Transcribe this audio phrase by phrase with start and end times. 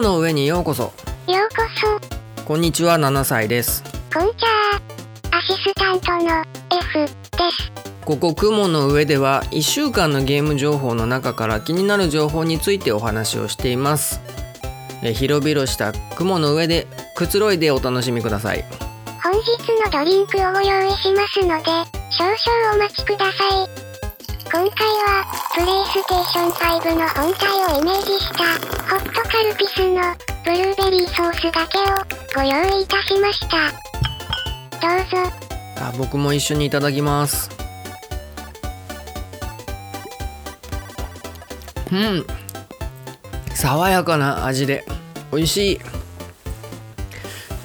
[0.00, 0.84] 雲の上にようこそ。
[0.84, 0.92] よう
[2.38, 3.84] ここんにちは7歳です。
[4.10, 7.10] そこんちゃーアシスタントの F で
[7.50, 7.70] す。
[8.06, 14.22] ここ雲の上では1週間のゲーム情報の中から気になる情報についてお話をしています。
[15.02, 18.64] え広々した雲の上でくつろいでお楽しみください。
[19.22, 21.64] 本日のドリンクをご用意しますので
[22.10, 23.32] 少々お待ちくださ
[23.64, 23.79] い
[24.52, 28.44] 今回はプレイステーション5の本体をイメージした
[28.90, 30.02] ホットカルピスの
[30.44, 31.84] ブルーベリーソースだけを
[32.34, 33.70] ご用意いたしました。
[34.80, 35.32] どうぞ。
[35.78, 37.48] あ僕も一緒にいただきます。
[41.92, 42.26] うん。
[43.54, 44.84] 爽やかな味で。
[45.30, 45.80] 美味しい。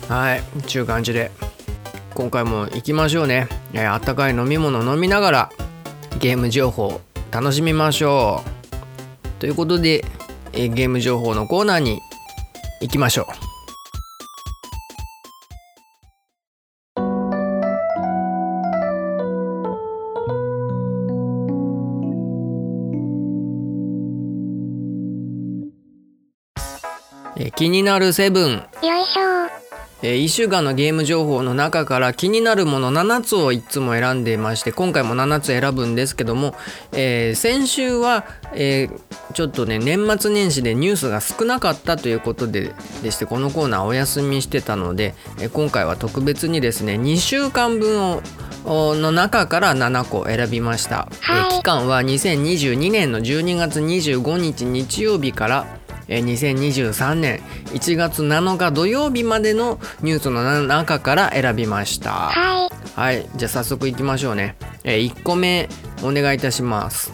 [0.07, 0.43] はい。
[0.67, 1.31] ちゅう感じで。
[2.13, 5.49] 今回も行きましょうね、えーあったかい飲み物飲みながら。
[6.19, 9.39] ゲーム情報楽しみましょう。
[9.39, 10.05] ということで、
[10.53, 11.99] えゲーム情報のコーナーに
[12.81, 13.25] 行きましょう。
[27.37, 28.51] え気になるセブン。
[28.51, 29.64] よいしょ。
[30.01, 36.55] え1週間のゲーム情報の中から気になるもの7つをいつも選んでまして今回も7つ選ぶんですけども、
[36.91, 39.01] えー先週は、えー
[39.33, 42.73] ちょっとね年末年始でニュースが少なかったということで
[43.03, 48.21] でしてこのコーナーお休みしてたので、えー今回は特別にですね2週間分を
[48.65, 51.49] おの中から7個選びました、えーはい。
[51.57, 55.67] 期間は2022年の12月25日日曜日から
[56.07, 57.39] えー2023年
[57.73, 62.11] 1月7日土曜日までのニュースの中から選びました。
[62.11, 62.69] はい。
[62.95, 63.27] はい。
[63.35, 65.67] じゃあ早速いきましょうね、え1個目
[66.03, 67.11] お願いいたします。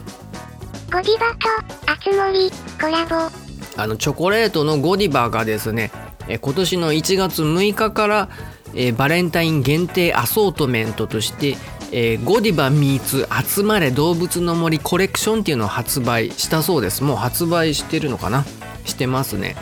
[0.92, 3.31] ゴディバとあつ森コラボ。
[3.78, 5.91] あのチョコレートのゴディバがですね、
[6.28, 8.29] えー今年の1月6日から、
[8.75, 11.56] えーバレンタイン限定アソートメントとして、
[11.94, 17.03] えーゴディバミーツ集まれ動物の森コレクションっていうのを発売したそうです。
[17.03, 18.44] もう発売してるのかな？
[18.86, 19.56] してますね。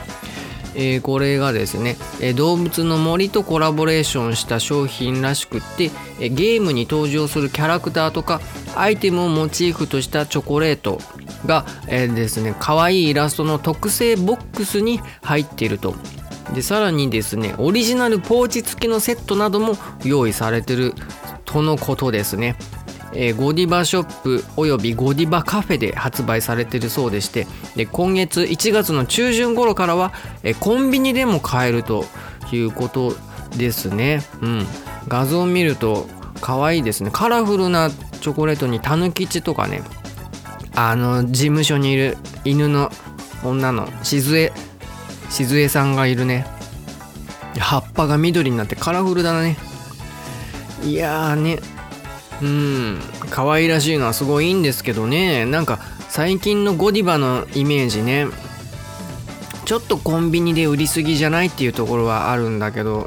[0.74, 8.40] えーこれがですね、えー動物の森とコラボレーションした商品らしくって、えーゲームに登場するキャラクターとか
[8.76, 11.00] アイテムをモチーフとしたチョコレート
[11.44, 15.94] が、えーですね可愛いイラストの特製ボックスに入っていると。
[16.54, 20.94] でさらにですねオリジナルポーチ付きのセットなども用意されてる
[21.44, 22.56] とのことですね。
[23.12, 30.12] えーゴディバショップおよびゴディバカフェで発売されているそうでしてで今月1月の中旬頃からは、
[30.42, 32.04] えーコンビニでも買えると
[32.52, 33.14] いうこと
[33.56, 34.66] ですね、うん、
[35.08, 36.06] 画像を見ると
[36.40, 37.10] 可愛いですね。
[37.12, 39.82] カラフルなチョコレートにたぬきちとかね。
[40.74, 42.90] あの事務所にいる犬の
[43.44, 44.52] 女の静江
[45.28, 46.46] 静江さんがいるね。
[47.58, 49.56] 葉っぱが緑になってカラフルだね。
[50.82, 51.58] いやーね。
[52.42, 53.00] うん。
[53.30, 55.44] 可愛らしいのはすごいいいんですけどね。
[55.44, 55.78] なんか
[56.08, 58.26] 最近のゴディバのイメージね。
[59.64, 63.06] ちょっとコンビニで売りすぎじゃないっていうところはあるんだけど。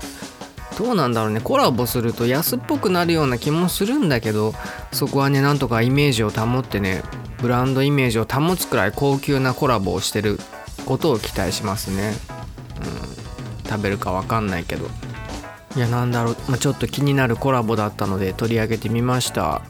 [0.77, 1.39] どうなんだろうね。
[1.39, 4.53] コラボすると安っぽくなるような気もするんだけど。
[4.91, 7.03] そこはねなんとかイメージを保ってね。
[7.43, 10.39] ブランドイメージを保つくらい高級なコラボをしてる
[10.85, 12.13] ことを期待しますね、
[12.77, 14.87] うん、食べるかわかんないけど。
[15.75, 19.61] いやなんだろう、まあ、ちょっと気になるコラボだったので取り上げてみました。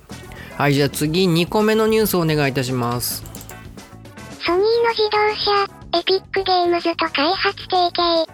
[0.57, 3.23] はいじゃあ次2個目のニュースをお願いいたします。
[4.45, 8.25] ソニーの自動車エピックゲームズと開発提携。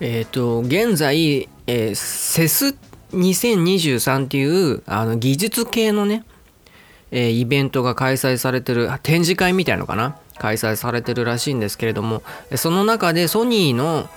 [0.00, 2.76] えっ、と現在、えー、セス
[3.12, 6.24] 2023っていうあの技術系のね、
[7.10, 10.16] えーイベントが開催されてるあ展示会みたいのかな？
[10.38, 14.08] 開催されてるらしいんですけれどもえその中でソニーの、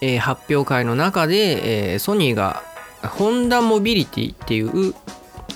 [0.00, 2.62] えー発表会の中で、えーソニーが
[3.02, 4.94] ホンダモビリティっていう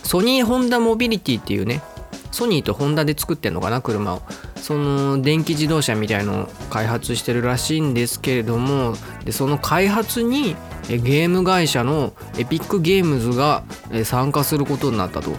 [0.03, 1.83] ソニーホンダモビリティっていうね
[2.31, 4.23] ソニーとホンダで作ってんのかな車を。
[4.69, 10.57] その電気自動車みたいのを開発してるらしいんですけれどもでその開発に
[10.89, 13.65] ゲーム会社のエピックゲームズが
[14.05, 15.31] 参加することになったと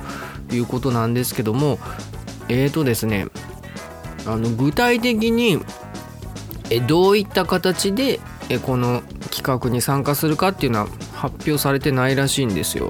[0.52, 1.78] いうことなんですけども
[2.48, 3.28] えーとですね
[4.26, 5.60] あの具体的に
[6.88, 8.20] どういった形で
[8.58, 12.90] この企画に参加するかっていうのは発表されてないらしいんですよ。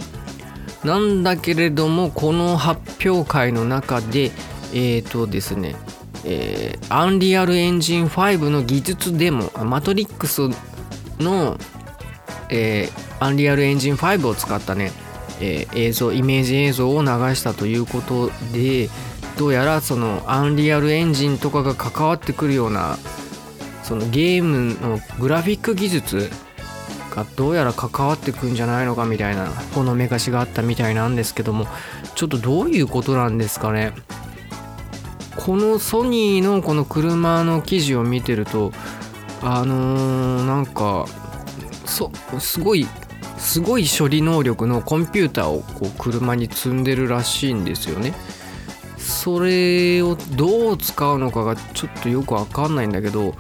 [0.85, 4.31] なんだけれどもこの発表会の中で
[4.71, 5.75] えーとですね
[6.25, 10.41] え、アンリアルエンジン5の技術デモマトリックス
[11.19, 11.57] の、
[12.49, 14.91] えー、アンリアルエンジン5を使ったね、
[15.41, 18.89] えー映像イメージ映像を流したということで
[19.37, 22.97] どうやらそのアンリアルエンジンとかが関わってくるような
[23.89, 26.29] そのゲームのグラフィック技術
[27.09, 31.65] がどうやら関わってくんじゃないのかみたいなほのめかしがあったみたいなんですけども
[32.13, 33.93] ちょっとどういうことなんですかね？
[35.37, 38.71] このソニーのこの車の記事を見てると
[39.41, 41.07] あのー、なんか
[41.85, 42.85] そすごい
[43.39, 48.13] すごい処理能力のコンピューターをこう車に積んでるらしいんですよね。
[48.99, 53.33] それをどう使うのかがちょっとよくわかんないんだけど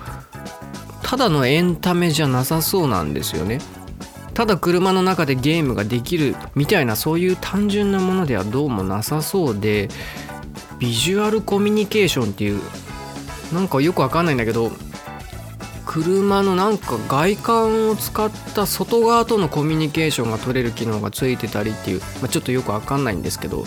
[1.09, 3.57] ただのエンタメじゃなさそうなんですよね。
[4.35, 9.89] ただ車の中でゲームができるみたいなそういう単純なものではどうもなさそうで
[10.77, 12.61] ビジュアルコミュニケーションっていう
[13.51, 14.71] なんかよくわかんないんだけど
[15.87, 23.65] 車のなんか外観を使った外側とのコミュニケーションが取れる機能がついてたりっていう、まあ、ちょっとよくわかんないんですけど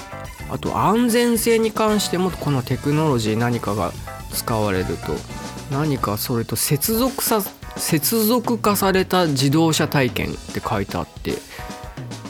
[0.48, 3.90] あと安全性に関してもこのテクノロジー何かが
[4.32, 5.41] 使われると
[5.72, 7.40] 何かそれと接続さ
[7.76, 11.34] 接続化された自動車体験って書いてあって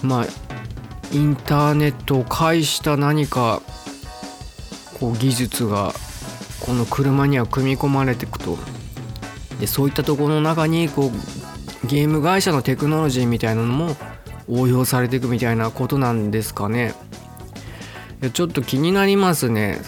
[0.02, 0.26] まあ
[1.12, 3.60] インターネットを介した何か
[4.98, 5.92] こう技術が
[6.60, 8.56] この車には組み込まれていくと。
[9.58, 13.96] でそういったところの中にこうゲーム会社のテクノロジーみたいなのも
[14.48, 16.94] 応用されていくみたいなことなんですかね。
[18.32, 19.80] ちょっと気になりますね。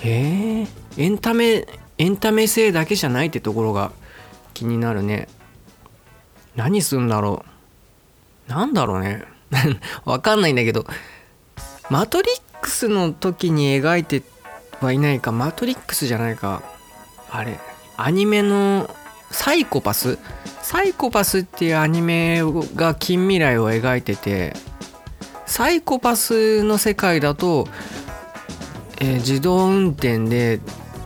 [0.00, 1.66] へえエンタメ
[1.98, 3.92] エンタメ性だけじゃないってところが
[4.52, 5.28] 気になるね。
[6.56, 7.44] 何すんだろ
[8.48, 8.50] う。
[8.50, 9.24] なんだろうね。
[10.04, 10.86] わかんないんだけど。
[11.90, 14.22] マトリックスの時に描いて
[14.80, 15.32] はいないか。
[15.32, 16.62] マトリックスじゃないか。
[17.30, 17.58] あれ。
[17.96, 18.90] アニメの
[19.30, 20.18] サイコパス？
[20.62, 22.42] サイコパスっていうアニメ
[22.74, 24.54] が近未来を描いてて。
[25.46, 27.68] サイコパスの世界だと、
[28.98, 30.58] えー、自動運転で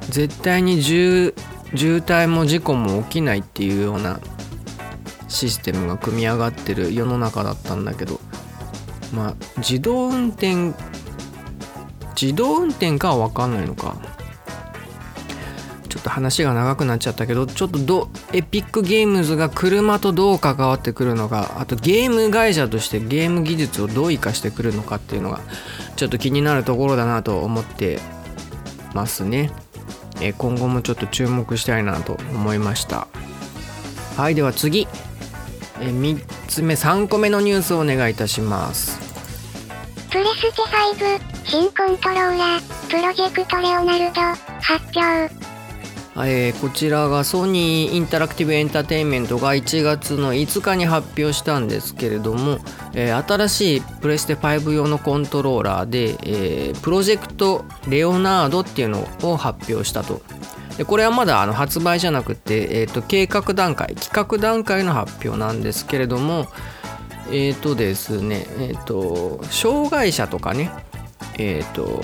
[0.08, 1.34] 絶対に渋
[1.74, 4.20] 滞も事故も起きないっていうような
[5.28, 8.20] システムが組み上がってる世の中だったんだけど
[9.12, 10.72] まあ自動運転
[12.20, 13.96] 自動運転かは分かんないのか。
[15.88, 25.40] ちょっと話が長くなっちゃったけどちょっとどエピックゲームズが車とどう関わってくるのかあとゲーム会社としてゲーム技術をどう生かしてくるのかっていうのが
[25.96, 28.00] ちょっと気になるところだなと思って
[28.94, 29.50] ますね、
[30.20, 33.08] え今後もちょっと注目したいなと思いました。
[34.16, 34.88] はいでは次、
[35.80, 38.98] え3つ目3個目のニュースをお願いいたします。
[40.10, 44.20] プレステ5新コントローラープロジェクトレオナルド
[44.60, 45.47] 発表。
[46.26, 52.58] えー、こちらがソニーインタラクティブエンターテインメントが1月の5日に発表したんですけれども、
[52.94, 60.22] えー、新しいプレステ5用のコントローラーで、えー、プロジェクトレオナードっていうのを発表したと。
[60.76, 66.46] でこれはまだあの発売じゃなくて、えーと、計画段階企画段階の発表なんですけれども
[67.32, 70.70] えっ、ー、とですねえっ、ー、と障害者とかね
[71.36, 72.02] えっ、ー、と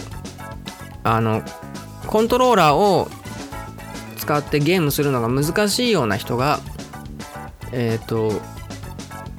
[1.05, 1.43] あの
[2.09, 3.09] コントローラーを
[4.25, 6.61] 使ってゲームするのが難しいような人が
[7.73, 8.33] えっ、ー、と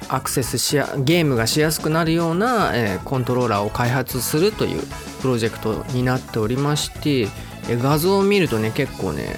[0.08, 4.82] アクセスしやゲームがしやすくなるような、えー、コントローラーを開発するという
[5.20, 9.36] プロジェクトになっておりまして、えー、画像を見るとね結構ね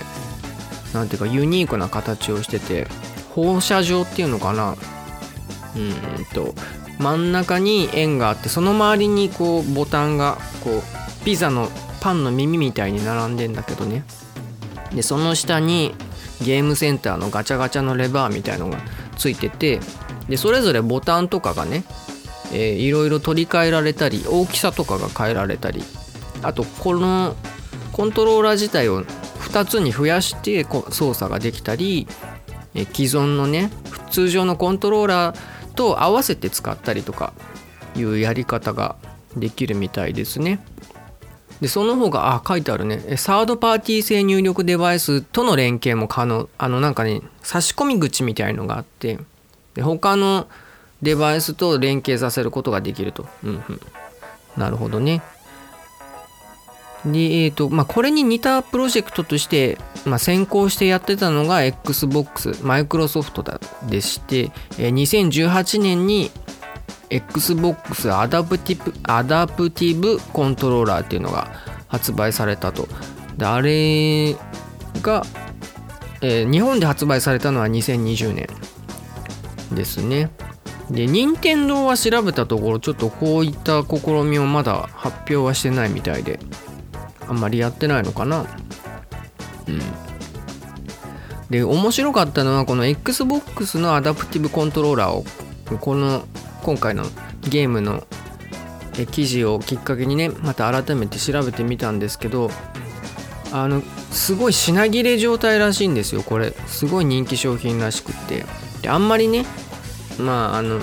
[0.93, 2.87] なんていうかユニークな形をしてて
[3.35, 4.77] 放射状っていうのかな。
[5.77, 6.55] うんと
[6.99, 11.69] 真ん中に円があってその周りにこうボタンがこうピザの
[12.01, 14.05] パンの耳みたいに並んでんだけどね。
[14.95, 15.95] でその下に
[16.43, 18.79] ゲームセンターのガチャガチャのレバーみたいのが
[19.17, 19.81] ついてて
[20.29, 21.85] でそれぞれボタンとかがね、
[22.53, 25.83] えー、いろいろ取り替えられたり大きさとかが変えられたり
[26.43, 27.35] あとこの
[27.93, 32.07] コントローラー自体を2つに増やして操作ができたり、
[32.75, 33.71] えー、既存のね
[34.11, 37.33] 通常のコントローラーと合わせて使ったりとか
[37.97, 38.97] いうやり方が
[39.37, 40.61] できるみたいですね。
[41.61, 43.17] でその方があ書いてあるね。
[43.17, 46.49] サードパーティー製入力デバイスとの連携も可能。
[46.59, 49.19] あのなんかね差し込み口みたいのがあって。
[49.75, 50.49] で他の
[51.03, 53.81] デバイスと連携させることができると、うんうん、
[54.57, 55.23] なるほどね。
[57.05, 63.45] でえーとまあ、これに似たプロジェクトとして、まあ、先行してやってたのが XBOX マイクロソフト
[63.89, 66.33] でして2018年に
[67.11, 71.51] Xbox アダプティブアダプティブコントローラーっていうのが
[71.89, 72.89] 発売されたと。
[73.37, 74.35] であれ
[75.03, 75.25] が、
[76.21, 78.49] えー、日本で発売されたのは2020年
[79.75, 80.31] ですね。
[80.91, 86.41] で、任天堂は調べたところ、ちょっとこういった試みをまだ発表はしてないみたいで、
[87.29, 88.47] あんまりやってないのかな。
[89.69, 89.81] うん。
[91.51, 95.25] で面白かったのはこの XBOX のアダプティブコントローラーを
[95.79, 96.25] この
[96.69, 97.05] 今回の
[97.49, 98.07] ゲームの
[99.11, 102.51] 記事をきっかけにねまた改めて調べてみたんですけど
[103.53, 106.51] あのすごい品切れ状態らしいんですよこれ。
[106.67, 108.45] すごい人気商品らしくって。
[108.83, 109.47] であんまりね
[110.19, 110.83] まああの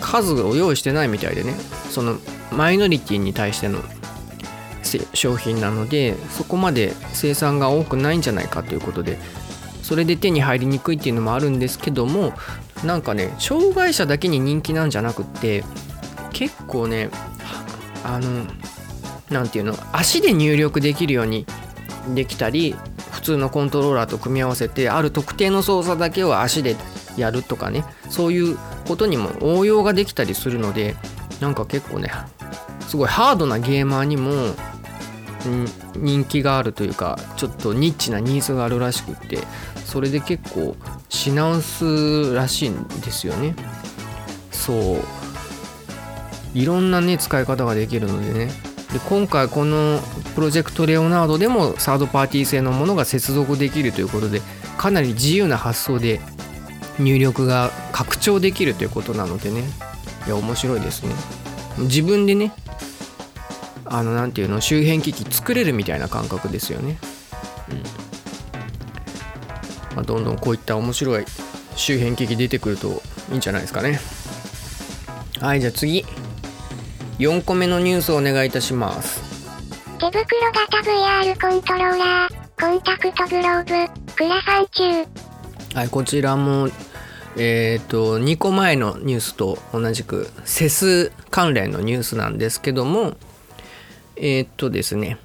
[0.00, 1.54] 数を用意してないみたいでね
[1.90, 2.16] その
[2.50, 3.78] マイノリティに対しての
[5.14, 9.16] 商品なのでそこまで生産が多くないんじゃないかということで
[9.84, 12.32] それで手に入りにくいっていうのもあるんですけども
[12.84, 15.62] なんかね障害者だけに人気なんじゃなくって
[16.32, 17.10] 結構ね
[18.02, 18.46] あの
[19.28, 21.44] 何て言うの足で入力できるように
[22.14, 22.74] できたり
[23.12, 26.76] 普通のコントローラーと組み合わせてある特定の操作だけを足で
[27.18, 30.96] やるとかねそういうことにも応用ができたりするので
[31.40, 32.10] なんか結構ね
[32.88, 34.32] すごいハードなゲーマーにも
[35.96, 39.38] 人気があるというかちょっとニッチなニーズがあるらしくって
[39.94, 40.74] それで結構
[41.08, 43.54] 品薄らしいんですよね。
[44.50, 44.98] そう。
[46.52, 48.46] いろんなね使い方ができるのでね。
[48.92, 50.00] で今回この
[50.34, 54.42] プロジェクトレオナードでもサードパーティー製のものが接続できるということで
[54.76, 56.20] かなり自由な発想で
[56.98, 59.62] 入力が拡張できるということなのでね。
[60.26, 61.14] いや面白いですね。
[61.78, 62.52] 自分でね
[63.84, 66.98] あの何ていうの周辺機器作れるみたいな感覚ですよね、
[67.70, 68.03] うん。
[69.94, 71.24] まあ、どんどんこういった面白い
[71.76, 74.00] 周辺機器出てくるといいんじゃないですかね。
[75.40, 76.04] はいじゃあ次。
[77.18, 79.22] 4個目のニュースをお願いいたします。
[79.98, 80.22] 手袋
[80.52, 85.10] 型 VR コントローラーコンタクトグローブクラファン中
[85.74, 86.68] はいこちらも
[87.36, 93.16] えっ、ー、と2個前のニュースと同じくセス関連のニュースなんですけども
[94.16, 95.18] えっ、ー、とですね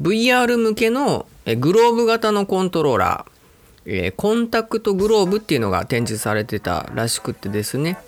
[0.00, 1.26] VR 向けの
[1.58, 3.33] グローブ型のコントローラー、
[3.86, 7.98] えー、コンタクトグローブっていうのが展示されてたらしくてですね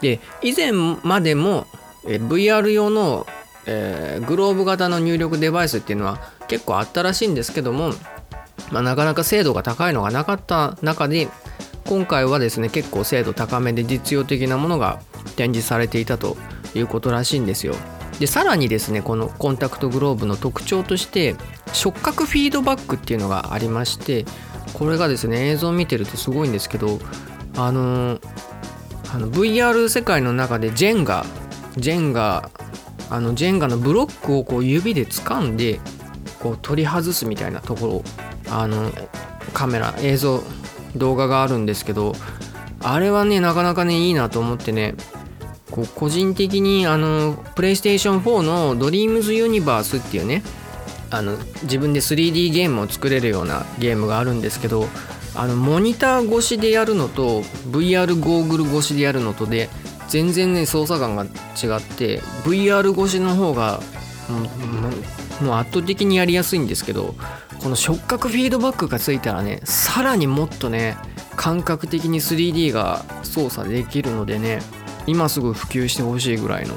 [0.00, 1.66] で以前までも
[2.04, 3.26] え VR 用の、
[3.66, 6.18] えー、グローブ型の入力デバイスっていうのは
[6.48, 7.90] 結構あったらしいんですけども、
[8.70, 11.28] まあ、なかなか精度が高いのがなかった中で
[11.86, 15.00] 今回はですね結構精度高めで実用的なものが
[15.36, 16.36] 展示されていたと
[16.74, 17.74] いうことらしいんですよ。
[18.20, 21.36] でさらにですねこのコンタクトグローブの特徴として
[21.72, 24.26] 触覚フィードバックっていうのがありまして
[24.74, 26.98] これがですね映像を見てるとすごいんですけど
[27.56, 28.20] あの、
[29.12, 31.24] あの VR 世界の中でジェンガ
[31.76, 32.50] ジェンガ
[33.10, 35.80] あのジェンガのブロックをこう指で掴んで
[36.38, 38.02] こう取り外すみたいなところ
[38.50, 38.90] あの
[39.52, 40.42] カメラ映像
[40.96, 42.14] 動画があるんですけど
[42.80, 44.94] あれはねなかなかねいいなと思ってね
[45.70, 50.42] こう個人的にあのプレイステーション4のドリームズユニバースっていうね
[51.10, 54.86] あの自分で 3D ゲームを作れるようなゲームがあるんですけど
[55.34, 59.68] あのモニター越しでやるのと VR ゴーグル越しでやるのとで
[60.08, 61.30] 全然ね操作感が違っ
[61.82, 63.80] て VR 越しの方が
[65.40, 67.14] もう圧倒的にやりやすいんですけど
[67.62, 70.96] この触覚フィードバックがついたらねさらにもっとね
[71.36, 74.60] 感覚的に 3D が操作できるのでね
[75.06, 76.74] 今すぐ普及してほしいぐらいの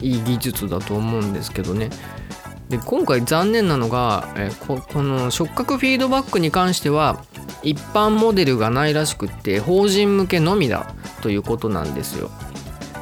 [0.00, 1.90] いい技術だと思うんですけどね。
[2.70, 7.24] で今回残念なのがえここの触覚フィードバックに関しては
[7.64, 12.30] 一般モデルがないらしくって法人向けのみだということなんですよ。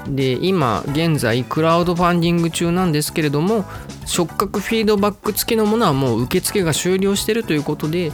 [0.09, 3.67] で今現在クラウドファンディング中なんですけれども
[4.07, 8.11] 触覚フィードバック付きのものはもう受付が終了してるということで、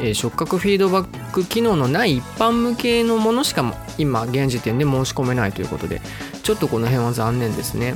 [0.00, 6.00] え、触覚フィードバック機能のない一般向けのものしか今現時点で申し込めないということで
[6.44, 7.94] ちょっとこの辺は残念ですね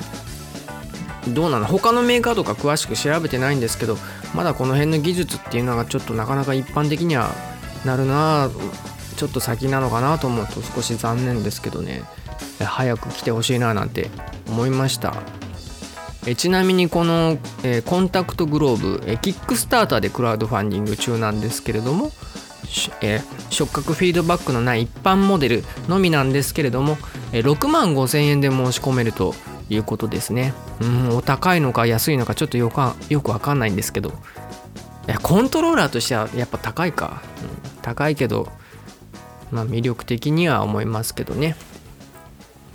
[1.34, 1.66] どうなの？
[1.66, 3.96] 他のメーカーとか詳しく調べてないんですけど
[4.34, 7.30] まだこの辺の技術っていうのがちょっとなかなか一般的には
[7.84, 8.50] なるな
[9.16, 12.02] ちょっと先なのかなと思うと少し残念ですけどね。
[12.64, 14.10] 早く来てほしいななんて
[14.48, 15.14] 思いました。
[16.26, 22.10] えちなみにこの、えコンタクトグローブえキックスターターでクラウドファンディング中なんですけれども
[23.00, 26.98] え触覚フィードバックのない一般モデルのみなんですけれども
[27.32, 29.34] え6万5000円で申し込めると
[29.70, 30.52] いうことですね。
[30.80, 34.10] うんお高いのか安いのかちょっとよかよくわかんないんですけど。
[35.08, 38.52] いやコントローラーとしてはやっぱ高いか、うん、高いけど
[39.50, 41.56] まあ、魅力的には思いますけどね。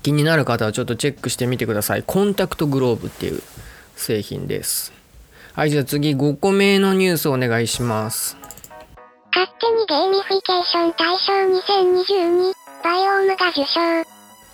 [0.01, 2.03] 気になる方はちょっとチェックしてみてください。
[2.05, 3.41] コンタクトグローブっていう
[3.95, 4.91] 製品です。
[5.53, 8.37] はいじゃあ次5個目のニュースお願いします。
[9.35, 14.12] 勝手にゲーミフィケーション大賞2022バイオームが受賞。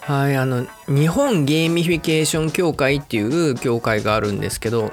[0.09, 4.91] はいあの日本ゲーミフィケーション協会っていう協会があるんですけど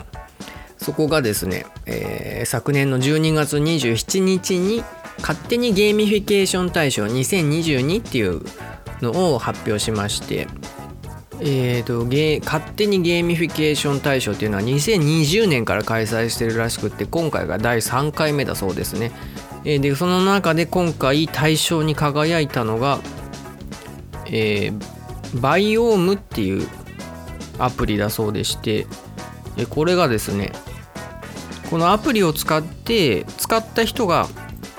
[0.76, 4.82] そこがですね、えー、昨年の12月27日に
[5.20, 8.42] 勝手にゲーミフィケーション大賞2022っていう
[9.00, 10.48] のを発表しまして
[11.40, 19.12] えーと、ゲ勝手にゲーミフィケーション大賞っていうのは2020年から開催してるらしくって今回が第3回目だそうですね、
[19.64, 23.00] えー、でその中で今回大賞に輝いたのが、
[24.26, 24.95] えー、
[25.40, 26.68] バイオームっていう
[27.58, 28.86] アプリだそうでして
[29.70, 30.52] これがですね
[31.70, 34.28] このアプリを使って使った人が、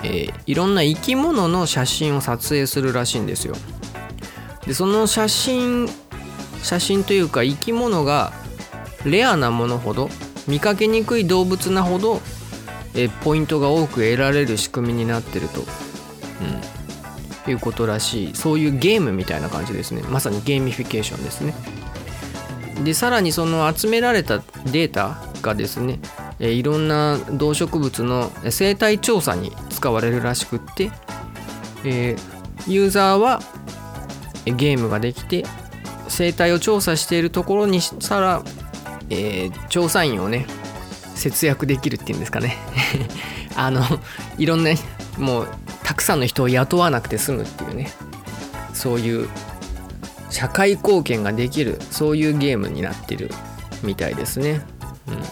[0.02, 3.54] えー、いろんな生き物の写真を撮影するらしいんですよ。
[4.66, 5.88] でその写真
[6.62, 8.32] 写真というか生き物が
[9.04, 10.08] レアなものほど
[10.46, 12.20] 見かけにくい動物なほど
[12.94, 15.66] えポイントが多く得られる仕組みになってると、うん、
[17.50, 18.34] いうことらしい。
[18.34, 20.02] そういうゲームみたいな感じですね。
[20.02, 21.54] まさにゲーミフィケーションですね。
[22.84, 25.98] でさらにその集められたデータがですね
[26.38, 30.92] いろんな動植物の生態調査に使われるらしくって、
[31.84, 32.16] え
[32.66, 33.40] ユーザーは
[34.44, 35.44] ゲームができて
[36.08, 38.42] 生態を調査しているところにしたら、
[39.10, 40.46] えー、調査員をね
[41.14, 42.56] 節約できるっていうんですかね。
[43.56, 43.82] あの
[44.38, 44.70] いろんな
[45.16, 45.48] もう
[45.88, 47.88] たくさんの人を雇わなくて済むっていうね
[48.74, 49.26] そういう
[50.28, 53.30] 社会貢献ができるそういうゲームになってる
[53.82, 54.60] みたいですね。
[55.08, 55.22] うん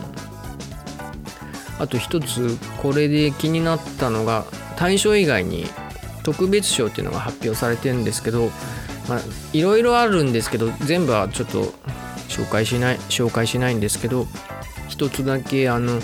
[1.78, 4.46] あと一つこれで気になったのが
[4.78, 5.66] 大賞以外に
[6.22, 8.50] 特別賞っていうのが発表されてるんですけど
[9.52, 11.64] いろいろあるんですけど全部はちょっと
[12.30, 14.26] 紹介しない紹介しないんですけど
[14.88, 16.00] 一つだけあの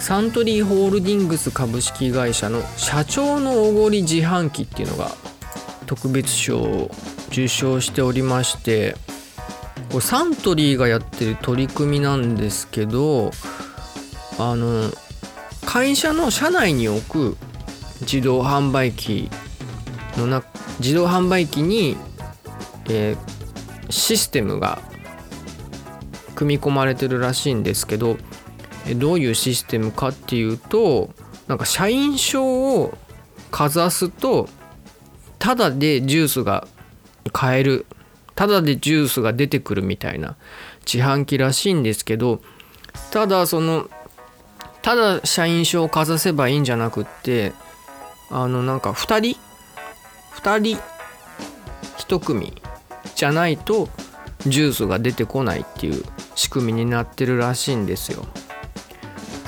[0.00, 5.10] サントリーホールディングス株式会社の社長のおごり自販機っていうのが
[5.86, 6.90] 特別賞を
[7.28, 8.96] 受賞しておりまして
[9.90, 13.30] これサントリーがやってる取り組みなんですけど
[14.38, 14.90] あの
[15.66, 17.36] 会社の社内に置く
[18.00, 19.30] 自動販売機
[20.16, 20.42] のな
[20.80, 21.96] 自動販売機に
[22.88, 24.80] えー、システムが
[26.34, 28.16] 組み込まれてるらしいんですけど
[28.94, 31.10] どういうシステムかっていうと
[31.46, 32.96] なんか社員証を
[33.50, 34.48] かざすと
[35.38, 36.66] ただでジュースが
[37.32, 37.86] 買える
[38.34, 40.36] ただでジュースが出てくるみたいな
[40.86, 42.40] 自販機らしいんですけど
[43.10, 43.88] ただその
[44.82, 47.52] ただ社員証をかざせばいいんじゃなくって
[48.30, 49.40] あのなんか2人
[50.34, 50.80] 2人
[51.98, 52.62] 1組
[53.14, 53.88] じゃないと
[54.46, 58.26] ジュースが出てこないっていう仕組みになってるらしいんですよ。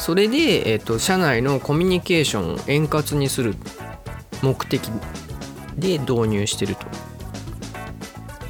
[0.01, 3.55] それで、えーと、社内のコミュニケーションを円滑にする
[4.43, 4.91] 目的
[5.77, 6.75] で導入してる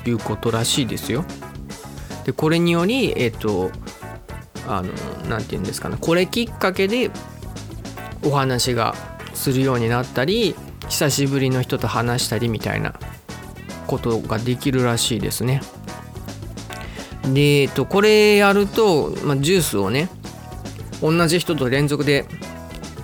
[0.04, 1.24] ということらしいですよ。
[2.24, 3.72] でこれによりえっ、ー、と
[4.68, 4.92] あの
[5.28, 7.10] 何て言うんですかねこれきっかけで
[8.24, 8.94] お話が
[9.34, 10.54] するようになったり
[10.88, 12.94] 久しぶりの人と話したりみたいな
[13.88, 15.62] ことができるらしいですね。
[17.34, 20.08] で、えっと、これやると、まあ、ジュースをね
[21.00, 22.24] 同じ人と連続で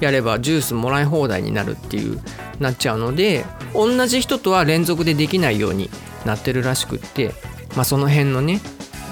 [0.01, 2.21] やればジュースもらい放題になるっていう
[2.61, 5.91] なっちゃうので同じ人とは連続でできないように
[6.25, 7.33] なってるらしくって、
[7.75, 8.61] まあ、その辺のね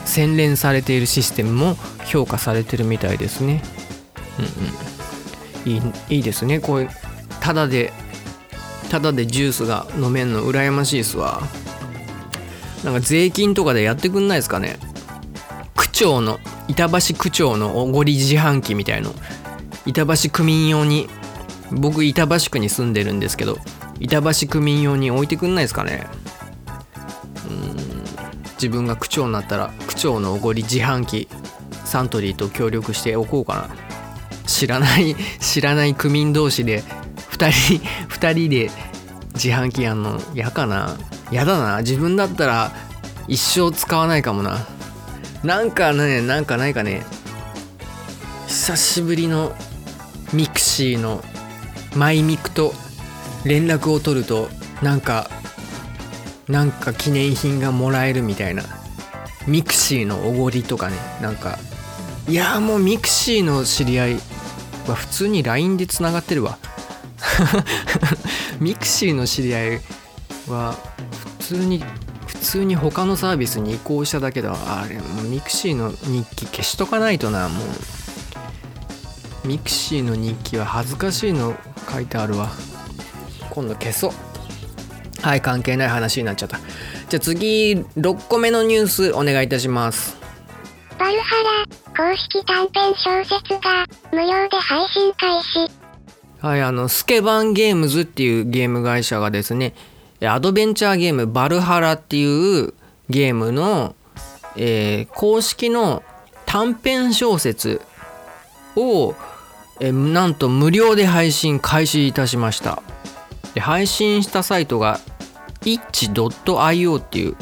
[0.05, 3.63] 洗練されているシステムも評価されてるみたいですね。
[4.39, 6.89] うんうん、いいいいですねこういう
[7.41, 7.93] ただで
[8.91, 11.41] ただでジュースが飲めんの羨ましいっすわ。
[12.85, 14.79] なんか税金とかでやってくんないですかね
[15.75, 19.15] 区長の板橋区長のおごり自販機みたいの。
[19.87, 21.09] 板橋区民用に
[21.71, 23.59] 僕板橋区に住んでるんですけど
[24.01, 26.07] 板橋区民用に置いてくんないですかね。
[27.49, 28.05] うん
[28.55, 31.29] 自分が区長になったら区長のおごり自販機
[31.85, 33.69] サントリーと協力しておこうかな。
[34.47, 36.83] 知らない 知らない区民同士で
[37.31, 38.71] 2人 2人で
[39.35, 40.97] 自販機やんの嫌かな。
[41.31, 41.79] やだな。
[41.79, 42.73] 自分だったら
[43.29, 44.67] 一生使わないかもな。
[45.45, 47.05] なんかねなんかないかね。
[48.47, 49.55] 久しぶりの
[50.33, 51.23] ミクシーの
[51.95, 52.73] マイミクと
[53.45, 54.49] 連絡を取ると
[54.83, 55.29] なんか
[56.49, 58.63] なんか記念品がもらえるみたいな。
[59.47, 60.97] ミクシーのおごりとかね。
[61.21, 61.59] なんか
[62.27, 64.15] いやもうミクシーの知り合い
[64.87, 66.57] は普通に LINE でつながってるわ。
[68.61, 69.81] ミクシーの知り合い
[70.49, 70.75] は
[71.39, 71.85] 普通に
[72.45, 74.55] 通に他のサービスに移行しただけだ。
[74.55, 74.97] あれ
[75.29, 77.65] ミクシーの日記消しとかないとなも
[79.45, 79.49] う。
[79.49, 81.57] ミクシーの日記は恥ずかしいの
[81.91, 82.51] 書いてあるわ。
[83.51, 84.13] 今度消そう。
[85.23, 86.59] はい関係ない話になっちゃった。
[87.09, 90.17] じゃあ次6個目のニュースお願いいたします。
[90.99, 91.35] バルハ
[91.97, 95.71] ラ公式短編小説が無料で配信開始。
[96.41, 99.73] はい、あのスケバンゲームズっていうゲーム会社がですね
[100.29, 102.75] アドベンチャーゲームバルハラっていう
[103.09, 103.95] ゲームの、
[104.57, 106.03] えー公式の
[106.47, 107.81] 短編小説
[108.77, 109.15] を、
[109.81, 112.83] えーなんと無料で配信開始いたしました。
[113.55, 115.01] で配信したサイトが
[115.63, 117.37] itch.io っていう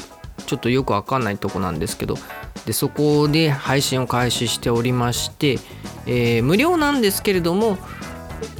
[0.47, 2.17] ちょっとよくわかんないとこなんですけど
[2.67, 5.59] でそこで配信を開始しておりまして、
[6.07, 7.79] えー無料なんですけれども、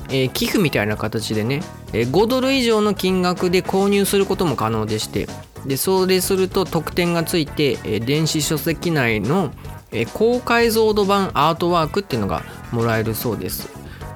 [0.09, 5.27] えー寄付みたいな形でね、えー5ドル以上の金額で購入することも可能でして
[5.67, 9.53] でそれすると特典がついて、えー電子書籍内の、
[9.91, 12.43] え高解像度版アートワークっていうのが
[12.73, 13.69] もらえるそうです。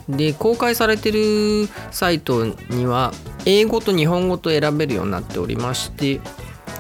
[0.09, 3.13] で公開されてるサイトには
[3.45, 6.21] 英語と日本語と選べるようになっておりまして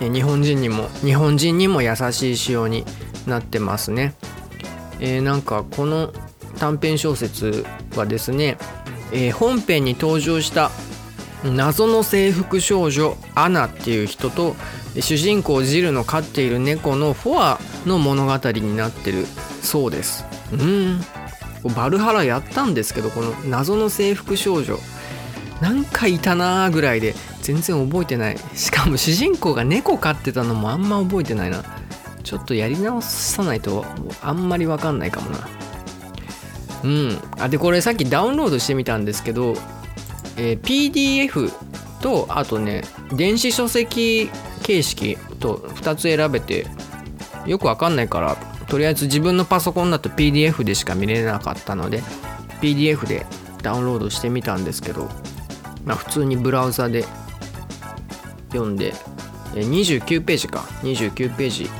[0.00, 2.84] え日本人にも日本人にも優しい仕様に
[3.26, 4.14] なってますね、
[5.00, 6.12] えなんかこの
[6.58, 7.66] 短編小説
[7.98, 8.58] はですね、
[9.12, 10.70] えー本編に登場した
[11.44, 14.56] 謎の制服少女アナっていう人と
[15.00, 19.26] 主人公ジルの飼っている猫のフォアの物語になってる
[19.62, 20.24] そうです。
[20.52, 21.00] うん。
[21.74, 24.78] バルハラやったんですけどこの謎の制服少女。
[25.60, 28.38] なんかいたなーぐらいで全然覚えてない。
[28.54, 31.64] しかも主人公が猫飼ってたのもあんま覚えてないな。
[32.22, 33.84] ちょっとやり直さないと
[34.20, 35.48] あんまりわかんないかもな。
[36.84, 37.18] うん。
[37.38, 39.54] あでこれさっきダウンロードしてみたんですけど、
[40.36, 41.52] えー PDF
[42.00, 42.82] とあとね
[43.14, 44.30] 電子書籍
[44.62, 46.66] 形式と2つ選べて
[47.46, 48.36] よくわかんないから
[48.68, 52.02] とりあえず自分のパソコンだと PDF でしか見れなかったので
[52.60, 53.26] PDF で
[53.62, 55.08] ダウンロードしてみたんですけど
[55.84, 57.04] まあ普通にブラウザで
[58.52, 58.92] 読んで
[59.56, 60.60] え29ページか。
[60.82, 61.70] 29ページ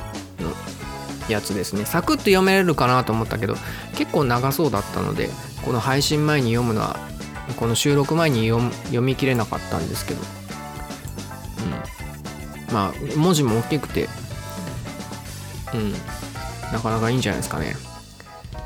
[1.29, 1.85] やつですね。
[1.85, 3.55] サクッと読めれるかなと思ったけど
[3.95, 5.29] 結構長そうだったので
[5.63, 6.97] この配信前に読むのは
[7.57, 10.21] この収録前に読み切れなかったんですけど、
[12.69, 14.09] うん、まあ文字も大きくて
[15.73, 15.93] うん。
[16.71, 17.75] なかなかいいんじゃないですかね。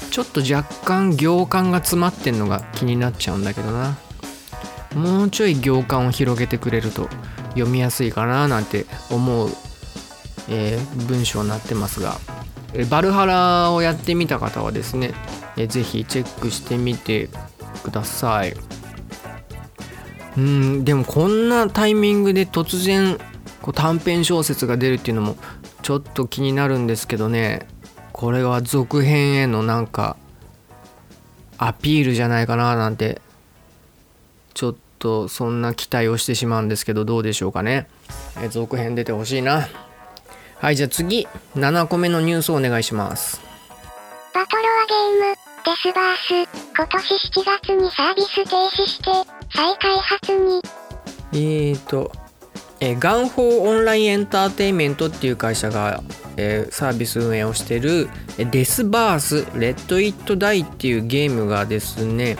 [0.09, 3.97] ちょっと若干行間が詰まってんのが気になっちゃうんだけどな。
[4.95, 7.07] もうちょい行間を広げてくれると
[7.49, 9.49] 読みやすいかななんて思う、
[10.49, 12.17] えー文章になってますが。
[12.89, 15.13] バルハラをやってみた方はですね、
[15.57, 17.29] えーぜひチェックしてみて
[17.83, 18.53] ください。
[20.37, 23.17] うんでもこんなタイミングで突然
[23.61, 25.35] こう短編小説が出るっていうのも
[25.81, 27.67] ちょっと気になるんですけどね。
[28.13, 30.15] これは続編へのなんか
[31.57, 33.21] アピールじゃないかななんて
[34.53, 37.87] ちょっとそんな期待をしてしまうんですけどどうでしょうかね。
[38.41, 39.67] え続編出てほしいな。
[40.61, 41.27] はいじゃあ次。
[41.55, 43.41] 7個目のニュースをお願いします。
[44.31, 49.05] バトロワゲーム、デスバース、今年7月にサービス停止して、
[49.55, 50.61] 再開発に。
[51.33, 52.11] えーと、
[52.79, 56.03] えーガンホーオンラインエンターテインメントっていう会社が、
[56.37, 62.37] えーサービス運営をしてるえーデスバースレッド・イット・ダイっていうゲームがですね、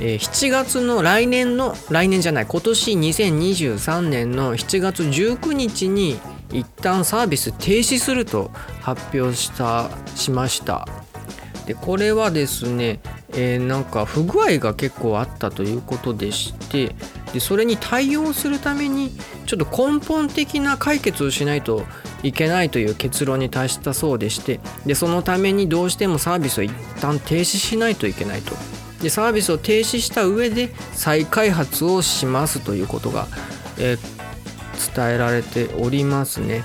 [0.00, 6.18] えー7月の来年の来年じゃない今年2023年の7月19日に
[6.52, 10.86] 一旦サービス停止すると発表したしました。
[11.66, 13.00] でこれはですね、
[13.34, 16.94] えーなんか不具合が結構あったということでして
[17.32, 19.12] でそれに対応するために
[19.46, 21.84] ちょっと根本的な解決をしないと
[22.22, 28.54] いけないという結論に達したそうでしてでそのためにどうしてもサービスを一旦停止しないといけないと。
[29.00, 33.26] でサービスを停止した上で再開発をしますということが、
[33.78, 34.21] えー
[34.94, 36.62] 伝えられておりますね。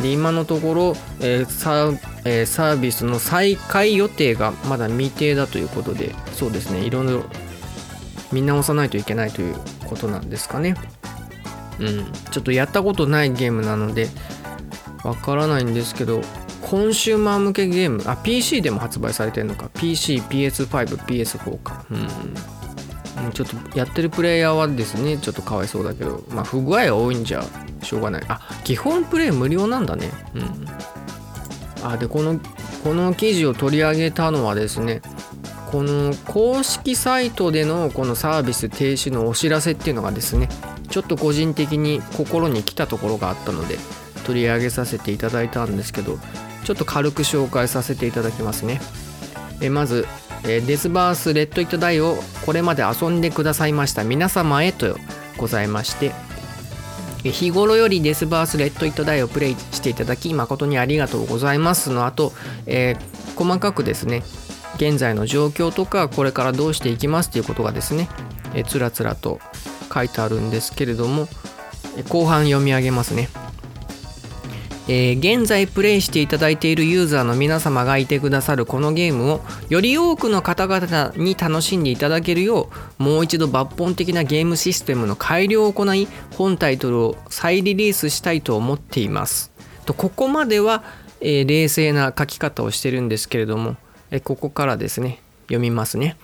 [0.00, 1.92] で今のところ、えーサ
[2.24, 6.80] えーサービスの再開予定がまだ未定だということでそうですね。
[6.80, 7.24] いろいろ
[8.32, 9.56] 見直さないといけないという
[9.86, 10.74] ことなんですかね。
[11.78, 14.08] うん、ちょっとやったことないゲームなので
[15.04, 16.20] わからないんですけど
[16.60, 19.68] コンシューマー向けゲームあ PC でも発売されてるのか。
[19.74, 22.06] PC、PS5、PS4 かうんうん。
[23.30, 27.44] ちょっとやってるプレイヤーはですねちょっとかわいそうだけどまあ不具合が多いんじゃ
[27.82, 28.24] しょうがない。
[28.28, 30.10] あ基本プレイ無料なんだね。
[30.34, 30.66] うん。
[31.84, 32.40] あでこの
[32.84, 35.02] この記事を取り上げたのはですね
[35.70, 40.48] この公式サイトでのこのサービス停止のお知らせっていうのがですね
[40.90, 43.78] ちょっと個人的に心に来たところがあったので
[44.26, 46.18] 取り上げさせていただいたんですけど
[46.64, 48.80] ちょっと軽く紹介させていただきますね。
[49.60, 50.06] えまず
[50.46, 54.04] えデスバースレッド・イット・ダイをこれまで遊んでくださいました。
[54.04, 54.96] 皆様へと
[55.36, 56.12] ございまして。
[57.22, 61.90] 日頃よりデスバースレッド・イット・ダイをプレイしていただき誠にありがとうございます。
[61.90, 62.32] の後、
[62.66, 64.22] えー細かくですね
[64.76, 68.08] 現在の状況とかこれからどうしていきますということがですね
[68.54, 69.40] えつらつらと
[69.92, 71.28] 書いてあるんですけれども
[72.08, 73.28] 後半読み上げますね。
[74.88, 82.68] えー現在プレイしていただいているユーザーの皆様がいてくださるこのゲームをより多くの方々に楽しんでいただけるよ
[82.98, 89.52] うもう一度抜本的なゲームシステムの改良を行い本タイトルを再リリースしたいと思っています。
[89.86, 90.82] とここまでは、
[91.20, 93.76] えー冷静な書き方をしてるんですけれども、
[94.10, 96.16] えーここからですね読みますね。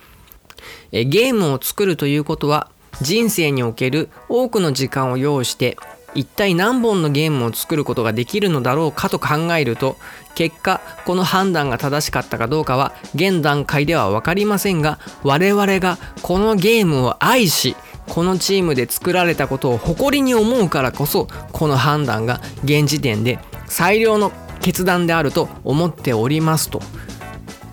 [0.91, 2.69] えゲームを作るということは
[3.01, 5.77] 人生における多くの時間を要して
[6.15, 9.97] 一体何本のゲームを作ることができるのだろうかと考えると
[10.35, 17.75] 結果この判断が正しかったかどうかは現段階では分かりませんが我々がこのゲームを愛し
[18.07, 26.81] このチームで作られたことを誇りに思うからこそこの判断が現時点で最良の決断であると思っておりますと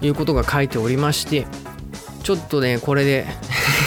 [0.03, 1.47] いうことが書いておりまして
[2.23, 3.27] ちょっとねこれで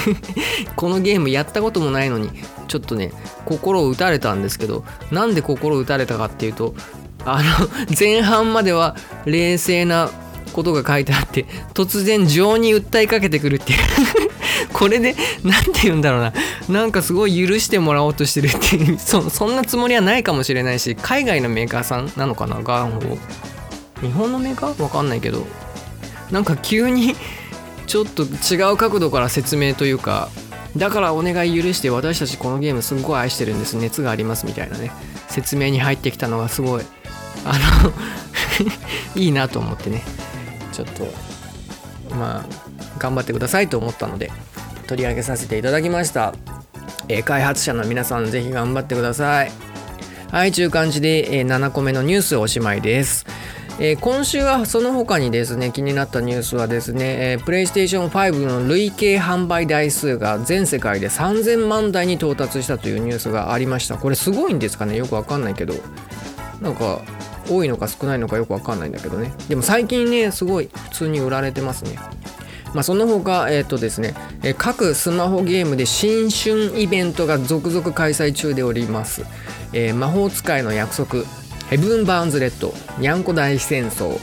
[0.76, 2.30] このゲームやったこともないのに
[2.69, 3.12] ちょっとね
[3.45, 6.73] 心を打たれたんですけどなんで心を打たれたかっていうと
[7.25, 7.49] あの
[7.99, 10.10] 前半までは冷静な
[10.53, 13.79] ことが書いてあって突然情に訴えかけてくるっていう。
[14.73, 16.34] これで何て言うんだろうな。
[16.69, 18.97] なんかすごい許してもらおうとしてるっていう。
[19.01, 23.17] そそんなつもりはないかもしれないし海外のメーカーさんなのかなガンホ
[24.01, 24.82] 日本のメーカー？
[24.82, 25.45] わかんないけど。
[26.32, 27.15] なんか急に
[27.88, 30.29] ちょっと違う角度から説明というか
[30.77, 33.75] だからお願い許して私たちこのゲームすっごい愛してるんです。
[33.77, 34.91] 熱がありますみたいなね。
[35.27, 36.84] 説明に入ってきたのがすごい。
[37.45, 37.93] あの
[39.15, 40.03] いいなと思ってね。
[40.71, 41.08] ちょっと
[42.15, 42.45] まあ
[42.97, 44.32] 頑張ってくださいと思ったので
[44.88, 46.34] 取り上げさせていただきました、
[47.08, 49.51] えー開発者の皆さんぜひ頑張ってください。
[50.32, 53.25] はいという感じで、えー7個目のニュースおしまいです。
[53.82, 63.98] えー今週はその他にですね気になったニュースはですね、えー、プレイステーション5の累計販売台数が全世界で3000万台に到達したというニュースがありました。
[63.98, 64.98] これすごいんですかね？
[64.98, 65.74] よくわかんないけど。
[66.62, 67.00] なんか
[67.50, 69.32] 多いのか少ないのかよくわかんないんだけどね。
[69.48, 71.98] でも最近ねすごい普通に売られてますね。
[72.74, 74.13] まあ、その他、えっ、とですね、
[74.44, 79.24] え各スマホゲームで新春イベントが続々開催中でおります。
[79.74, 81.24] えー魔法使いの約束、
[81.69, 84.19] ヘブン・バーンズ・レッド、にゃんこ大戦争、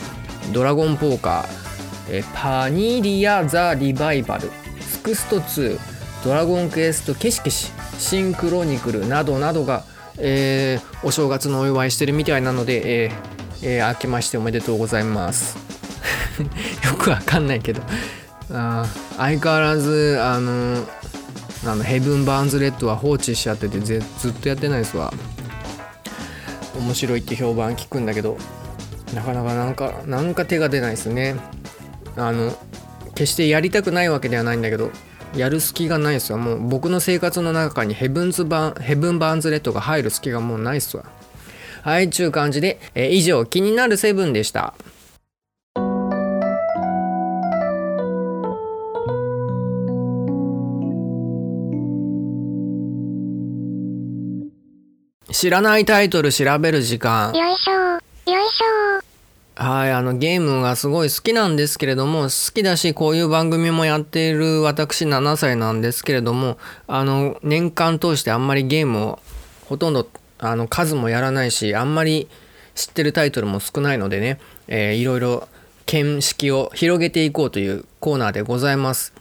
[0.53, 5.79] ドラゴンポーカー、えパニリア・ザ・リバイバル、スクスト2、
[6.25, 9.85] ドラゴンクエスト・ケシケシ、シンクロニクルなどなどが、
[10.19, 13.13] えーお正月のお祝いしてるみたいなので、えー
[13.63, 15.57] えー明けましておめでとうございます。
[16.85, 17.81] よくわかんないけど。
[18.53, 20.85] あ相変わらずあの
[21.65, 25.13] あのヘブン・バーンズ・レッドは放置しちゃっててずっとやってないですわ
[26.77, 28.37] 面白いって評判聞くんだけど
[29.15, 31.37] なかなかなんかなんか手が出ないですね。
[32.17, 32.53] あの
[33.15, 34.91] 決してやりたくないわけではないんだけど
[35.35, 41.05] やる隙がないですよもう僕の生活の中にヘブンズバーンヘブン・バーンズ・レッドが入る隙がもうないっすわ。
[41.83, 44.75] はいちゅう感じで、えー以上気になるセブンでした。
[55.37, 58.33] 知らないタイトル調べる時間よいしょー。
[58.33, 59.63] よいしょー。
[59.63, 69.19] はい、あのゲームがすごい好きなんですけれども好きだしこういう番組もやっている私7歳なんですけれどもあの年間通してあんまりゲームを
[69.67, 72.29] ほとんどあの数もやらないしあんまり
[72.75, 75.49] 知ってるタイトルも少ないのでね、えーいろいろ
[75.85, 79.13] 見識を広げていこうというコーナーでございます。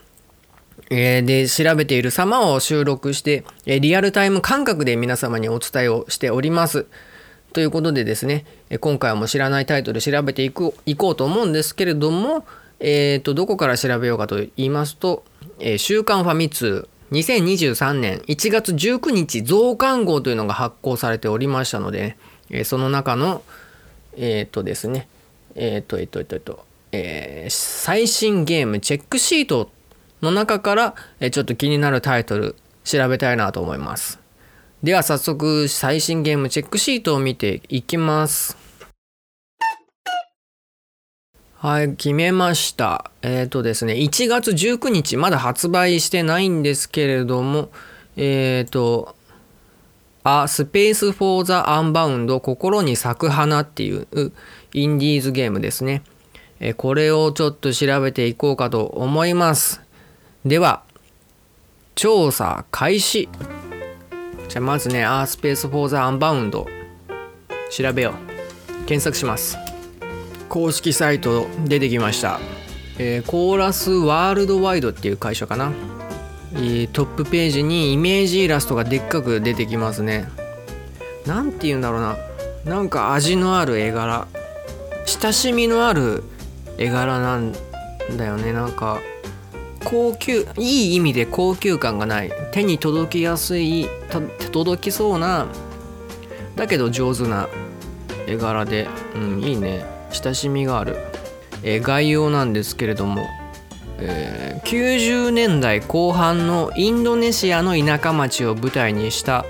[0.90, 6.86] えーで調べている様を収録して、えリアルタイム感覚で皆様にお伝えをしております。
[7.54, 12.46] ということでですね、え今回も知らないタイトル調べていくいこうと思うんですけれども、
[12.80, 15.24] えー、とどこから調べようかと言いますと
[15.60, 22.18] 「えー週刊ファミ通」2023年1月19日増刊号というのが発行されておりましたので、
[22.50, 23.42] えーその中の
[24.18, 25.08] えっ、とですね
[25.56, 29.70] えっ、とえっ、とえっ、とえっ、と、え最新ゲームチェックシート
[30.22, 30.96] の中から、
[31.32, 34.20] ちょっと気になるタイトル調べたいなと思います。
[34.84, 38.58] では早速最新ゲームチェックシートを見ていきます。
[41.58, 43.10] はい、決めました。
[43.24, 47.70] えっ、とですね、1月19日、まだ発売してないんですけれども、
[48.18, 49.16] えっ、と、
[50.24, 54.08] あ、スペース・フォー・ザ・アンバウンド、心に咲く花っていう
[54.74, 56.04] インディーズゲームですね。
[56.78, 59.85] これをちょっと調べていこうかと思います。
[60.46, 60.84] では、
[61.96, 63.30] 調査開始。
[64.48, 66.68] じゃあまずね、ア・スペース・フォー・ザ・アンバウンド。
[67.72, 68.86] 調べよう。
[68.86, 69.58] 検索します。
[70.48, 72.40] 公式サイト出てきました。
[73.00, 75.72] えーコーラスワールドワイドっていう会社かな。
[76.58, 80.28] えトップページにイメージイラストがでっかく出てきますね
[81.26, 82.18] なんて言うんだろうな
[82.64, 84.28] なんか味のある絵柄
[85.06, 86.24] 親しみのある
[86.78, 87.54] 絵柄なん
[88.18, 89.00] だよねなんか
[89.86, 93.88] 高級いい意味で高級感がない手に届きやすい
[94.52, 95.48] 届きそうな
[96.56, 97.48] だけど上手な
[98.28, 99.86] 絵柄で、うん、いいね。
[100.12, 100.98] 親しみがある、
[101.64, 103.28] えー概要なんですけれども、
[104.00, 109.46] えー90年代後半のインドネシアの田舎町を舞台にした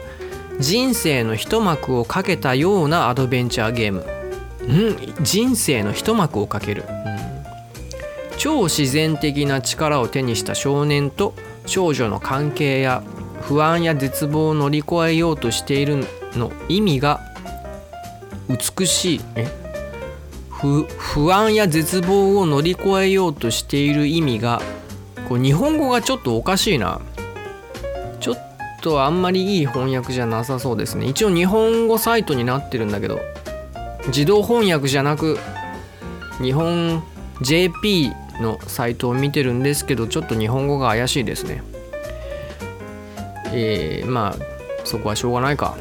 [0.60, 4.00] 人生の一幕をかけたようなアドベンチャーゲーム。
[4.68, 5.24] ん？
[5.24, 7.15] 人生の一幕をかける、うん
[8.38, 11.34] 超自然的な力を手にした少年と
[11.66, 13.04] 少女の関係や
[13.42, 17.22] 不安や絶望を乗り越えようとしているの意味が
[18.48, 19.22] 美しい。
[19.36, 19.48] え？
[20.50, 24.62] 不不安や絶望を乗り越えようとしている意味が
[25.28, 27.02] こう日本語がちょっとおかしいな。
[28.20, 28.38] ちょっ
[28.82, 31.08] とあんまりいい翻訳じゃなさそうですね。
[31.08, 33.20] 一応日本語サイトになってるんだけど
[34.08, 35.38] 自動翻訳じゃなく
[36.42, 37.04] 日本
[37.42, 41.64] JP のサイトを見てるんですけどちょっと日本語が怪しいですね。
[43.54, 44.44] えー、まあ
[44.84, 45.78] そこはしょうがないか。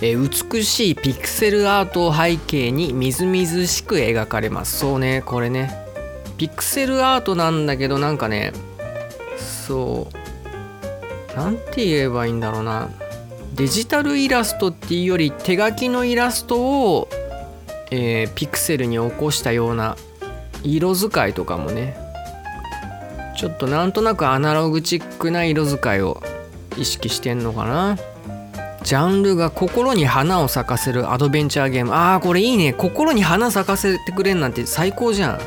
[0.00, 4.78] えー美しいピクセルアートを背景にみずみずしく描かれます。
[4.78, 5.70] そうねこれね。
[6.36, 8.52] ピクセルアートなんだけどなんかね
[9.38, 10.08] そ
[11.32, 12.90] うなんて言えばいいんだろうな。
[13.54, 17.08] デジタルイラストっていうより手書きのイラストを、
[17.92, 19.96] えーピクセルに起こしたような
[20.64, 21.96] 色使いとかもね
[23.36, 26.22] ちょっとなんとなくアナログチックな色使いを
[26.76, 27.96] 意識してんのかな。
[28.82, 31.92] ジャンルが心に花を咲かせるアドベンチャーゲーム。
[31.94, 32.72] あーこれいいね。
[32.72, 35.40] 心に花咲かせてくれんなんて最高じゃん。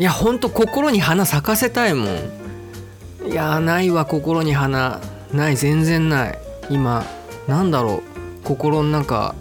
[0.00, 3.28] いやほんと心に花咲かせたいもん。
[3.30, 5.00] いやないわ心に花。
[5.32, 6.38] ない全然ない。
[6.70, 7.04] 今
[7.46, 8.44] なんだろう。
[8.44, 9.34] 心の中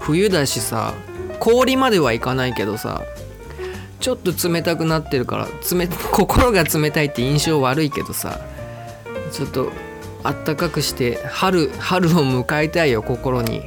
[0.00, 0.94] 冬だしさ
[1.38, 3.02] 氷まではいかないけどさ
[4.02, 8.40] ちょっと冷たくなってるから冷 心が冷たいって印象悪いけどさ
[9.32, 9.70] ちょっと
[10.24, 13.62] あったかくして春春を迎えたいよ心に。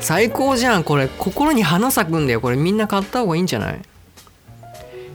[0.00, 1.08] 最高じゃんこれ。
[1.18, 2.56] 心に花咲くんだよこれ。
[2.56, 3.80] みんな買った方がいいんじゃない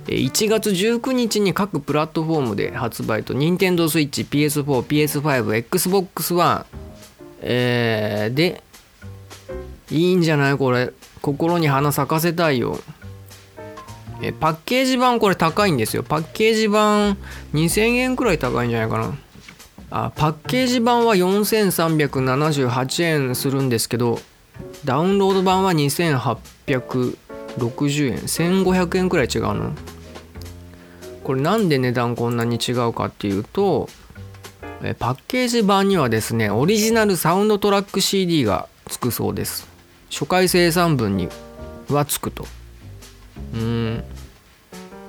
[0.08, 6.66] ？1月19日に各プラットフォームで発売と NintendoSwitch、PS4、PS5、Xbox One、
[7.42, 8.62] えーで
[9.92, 10.58] いいんじゃない？
[10.58, 10.92] これ。
[11.22, 12.80] 心に花咲かせたいよ。
[14.22, 16.04] えパッケージ版これ高いんですよ。
[16.04, 17.18] パッケージ版
[17.54, 19.14] 2000円くらい高いんじゃないかな。
[19.92, 24.20] あパッケージ版は4378円するんですけど
[24.84, 27.18] ダウンロード版は2860
[28.10, 28.18] 円。
[28.18, 29.74] 1500円くらい違うの。
[31.24, 33.90] これなんで値段こんなに違うかっていうと
[34.84, 39.68] えパッケージ版にはですねオリジナルサウンドトラック CD がつくそうです。
[40.12, 41.28] 初回生産分に
[41.90, 42.46] はつくと。
[43.54, 44.04] うん。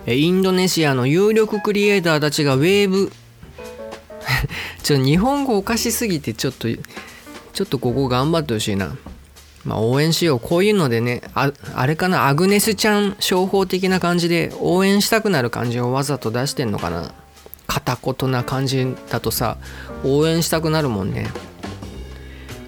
[0.07, 3.11] インドネシアの有力クリエイターたちがウェーブ。
[4.83, 8.97] ちょっと日本語おかしすぎてちょっとちょっとここ頑張ってほしいな。
[9.65, 10.41] まあ応援しよう。
[10.41, 12.29] こういうのでねああれかな？
[12.29, 17.13] アグネスちゃん商法的な感じで応援したくなる感じをわざと出してんのかな？
[17.67, 19.59] 片言な感じだとさ
[20.05, 21.29] 応援したくなるもんね。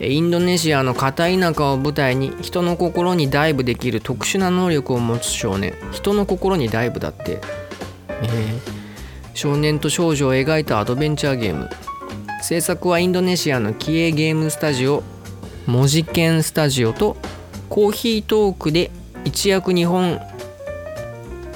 [0.01, 5.75] インドネシアの片田舎を舞台に人の心にダイブできる特殊な能力を持つ少年。
[5.93, 7.41] 人の心にダイブだって、
[8.23, 8.79] えー
[9.39, 11.71] 少年と少女を描いたアドベンチャーゲーム。
[12.43, 15.05] 制作はインドネシアの気鋭ゲームスタジオ
[15.65, 17.17] 文字研スタジオと
[17.69, 18.91] コーヒートークで
[19.25, 20.21] 一躍日本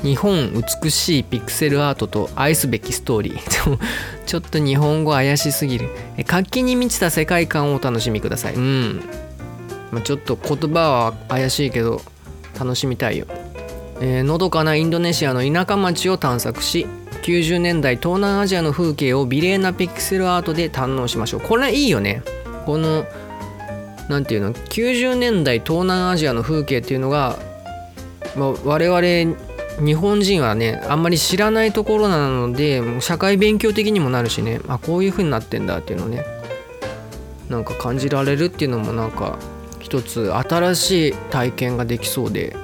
[0.02, 3.78] 日本美しいピクセルアートと愛すべきストーリー。
[4.26, 5.88] ちょっと日本語怪しすぎる。
[6.26, 8.54] 活気に満ちた世界観をお楽しみください。
[8.54, 9.02] うん、
[9.92, 12.02] まあ、ちょっと言葉は怪しいけど
[12.58, 13.26] 楽しみたいよ、
[14.00, 16.86] えーのどかなインドネシアの田舎町を探索し
[17.22, 21.40] 90年代東南アジアの風景を美麗なピクセルアートで堪能しましょう。
[21.40, 22.22] これいいよね。
[22.66, 23.04] この
[24.08, 27.38] なんていうの？90年代東南アジアの風景っていうのが、
[28.36, 34.60] まあ、我々日本人はねあんまり知らないところなのでもう社会勉強的にもなるしね。
[34.68, 36.24] あこういう風になってんだっていうのね
[37.48, 39.38] なんか感じられるっていうのもなんか
[39.80, 42.56] 一つ新しい体験ができそうで。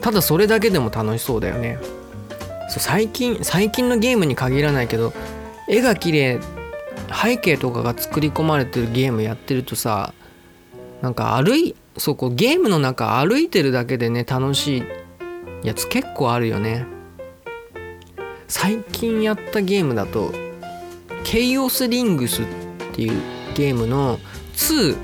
[0.00, 1.78] ただそれだけでも楽しそうだよね。
[2.68, 5.12] そう最近最近のゲームに限らないけど
[5.68, 6.40] 絵が綺麗
[7.22, 10.12] 背景とかが作り込まれてるゲームやってるとさ
[11.00, 14.82] なんか歩いそうこうゲームの中歩いてるだけでね楽しい
[15.64, 16.86] やつ結構あるよね。
[18.46, 20.32] 最近やったゲームだと
[21.24, 22.46] ケイオスリングスっ
[22.92, 23.20] ていう
[23.56, 24.18] ゲームの
[24.54, 24.96] 2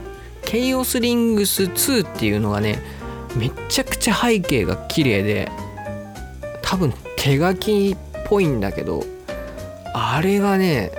[0.43, 2.81] ケイオスリングス2っていうのがね
[3.35, 5.51] めちゃくちゃ背景が綺麗で
[6.63, 9.03] 多分手書きっぽいんだけど
[9.95, 10.93] あれがね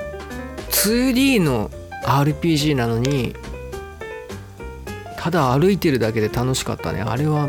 [0.72, 1.70] 2D の
[2.06, 3.36] RPG なのに
[5.18, 7.02] ただ歩いてるだけで楽しかったね。
[7.02, 7.48] あれは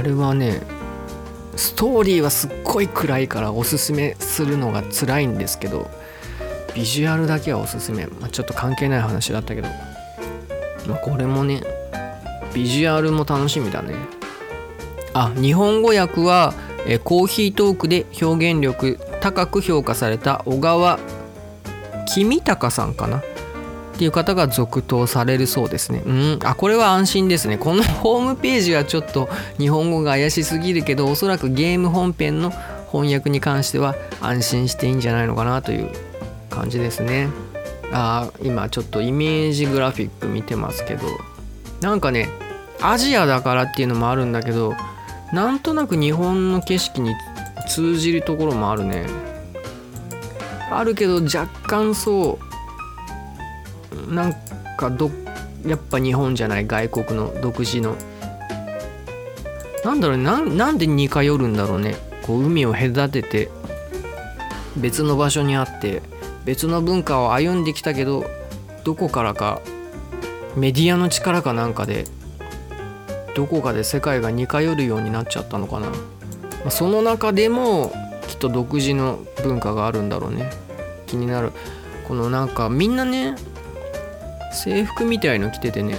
[0.00, 0.62] あれはね
[1.56, 5.90] ストーリーはすっごい暗いからおすすめするのが辛いんですけど
[6.74, 9.68] ビジュアルだけはおすすめ、まあ、ちょっと関係ない話だったけど、
[10.88, 11.62] まあ、これもね
[12.54, 13.94] ビジュアルも楽しみだね。
[15.12, 16.54] あ日本語訳は
[16.86, 20.98] えコーヒートークで表現力高く評価された小川
[22.06, 23.22] 君高さんかな。
[24.00, 26.02] っていう方が続投されるそうですね。
[26.06, 26.38] うん。
[26.42, 27.58] あこれは安心ですね。
[27.58, 29.28] この ホームページはちょっと
[29.58, 32.50] 日本語が怪しすぎるけどおそらくゲーム本編の
[32.90, 35.90] 翻訳に関しては安心していいんじゃないのかなという
[36.48, 37.28] 感じですね。
[37.92, 41.06] あ今ちょっとイメージグラフィック見てますけど。
[41.82, 42.30] なんかね
[42.80, 44.74] アジアだからっていうのもあるんだけど
[45.34, 47.14] なんとなく日本の景色に
[47.68, 49.04] 通じるところもあるね。
[50.70, 52.49] あるけど若干そう
[54.08, 54.34] なん
[54.76, 55.10] かど
[55.66, 57.96] やっぱ日本じゃない外国の独自の。
[59.84, 61.96] なんだろうななんで似通るんだろうね。
[62.22, 63.50] こう海を隔てて。
[64.76, 66.02] 別の場所にあって。
[66.44, 68.24] 別の文化を歩んできたけど
[68.84, 69.60] どこからか
[70.56, 72.06] メディアの力かなんかで
[73.34, 75.92] どこかで世界が似通るようになっちゃったのかな、
[76.64, 77.92] ま、その中でも
[78.26, 80.50] きっと独自の文化があるんだろうね。
[81.06, 81.52] 気になる。
[82.06, 83.34] このなんかみんなね
[84.52, 85.98] 制服みたいの着ててね。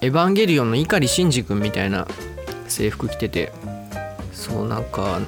[0.00, 2.06] エヴァンゲリオンの碇シンジ君みたいな
[2.68, 3.52] 制服着てて。
[4.32, 5.20] そうなんか青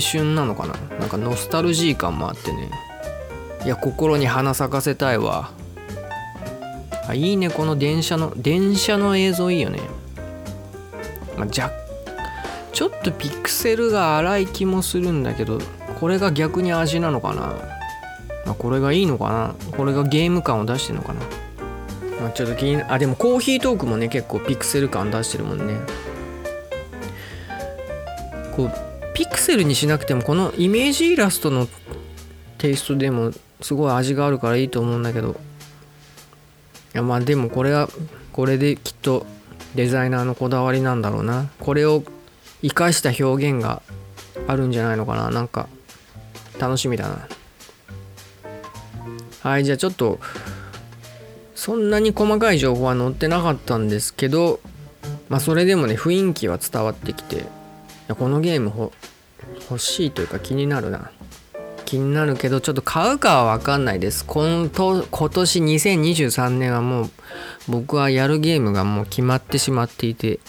[0.00, 0.74] 春なのかな。
[0.98, 2.70] なんかノスタルジー感もあってね。
[3.64, 5.50] いや心に花咲かせたいわ。
[7.08, 9.80] あいいねこの電車の電車の映像いいよね、
[11.36, 11.68] まあ、じゃ
[12.72, 15.58] ちょっとピクセルが荒い気もするんだけど
[15.98, 17.54] これが逆に味なのかな、
[18.54, 19.76] これがいいのかな？
[19.76, 21.20] これがゲーム感を出してるのかな、
[22.20, 25.76] まあ、ちょっと気にあでもコーヒートークもね結構ピクセル感出してるもんね。
[28.56, 28.72] こう
[29.14, 31.68] ピクセルにしなくてもこのイメージイラストの
[32.58, 35.30] テイストでもすごい味があるからいいと思うんだけど。
[36.94, 37.88] いやまあでもこれは
[38.32, 39.26] これできっと
[39.74, 41.50] デザイナーのこだわりなんだろうな。
[41.58, 42.04] これを
[42.60, 43.80] 生かした表現が
[44.46, 45.30] あるんじゃないのかな。
[45.30, 45.68] なんか
[46.58, 47.26] 楽しみだな。
[49.42, 50.20] はいじゃあちょっと
[51.54, 54.60] そんなに細かい情報は載ってなかったんですけど
[55.28, 57.44] まあそれでもね雰囲気は伝わってきて
[58.18, 58.90] このゲーム
[59.70, 61.10] 欲しいというか気になるな。
[61.84, 64.24] 気になるけどちょっと買うかは分かんないです。
[64.24, 67.10] 今と今年2023年はもう
[67.68, 70.40] 僕はやるゲームがもう決まってしまっていて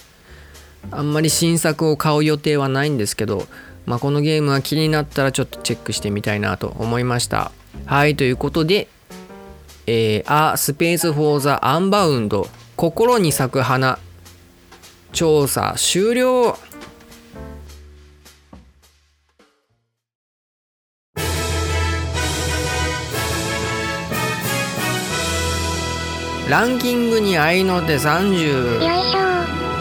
[0.91, 3.45] あんまり新作を買う予定はないんですけど、
[3.85, 7.51] まあ、このゲームは気になったらちょっとチェックしてみたいなと思いました。
[7.86, 8.88] はいということで
[9.86, 13.99] えー、A Space for the Unbound 心に咲く花
[15.11, 16.57] 調査終了。
[26.49, 29.19] ランキングに合いの手30よいしょ。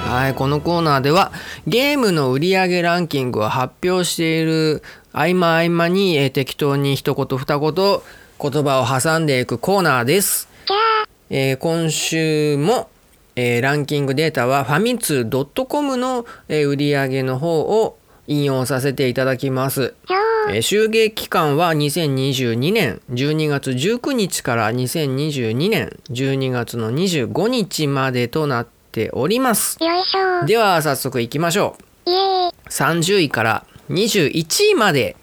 [0.08, 1.32] はいこのコーナーでは
[1.66, 4.82] ゲームの売上ランキングを発表している
[5.12, 10.48] 合間合間に、えー適当に一言二言言葉を挟んでいくコーナーです、
[11.28, 12.88] えー今週も、
[13.36, 19.94] えーランキングデータはファミツー .com の、えー売上の方を引用させていただきます。
[20.50, 29.78] えー集計期間は2022年12月19日から2022年12月の25日までとなっております。
[30.46, 32.10] では早速いきましょう。
[32.10, 32.52] イエーイ。
[32.68, 34.30] 30位から21
[34.70, 35.16] 位まで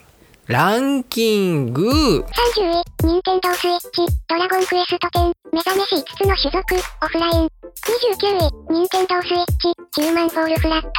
[0.47, 7.49] ランキング30位、任天堂スイッチ、ドラゴンクエスト10、目覚めし5つの種族、オフライン。
[7.85, 10.89] 29位、任天堂スイッチ、ヒューマンフォールフラット。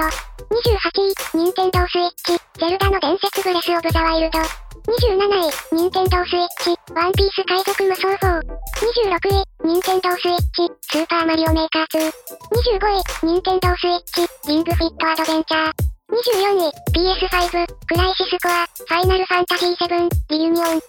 [0.55, 4.39] 28位、任天堂スイッチ、ゼルダの伝説ブレスオブザワイルド。
[4.39, 8.41] 27位、任天堂スイッチ、ワンピース海賊無双4。
[8.41, 12.13] 26位、任天堂スイッチ、スーパーマリオメーカー2。
[12.79, 16.00] 25位、任天堂スイッチ、リングフィットアドベンチャー。
[16.11, 20.67] 24位、PS5、クライシスコア、ファイナルファンタジー7、リユニオン。
[20.67, 20.83] 23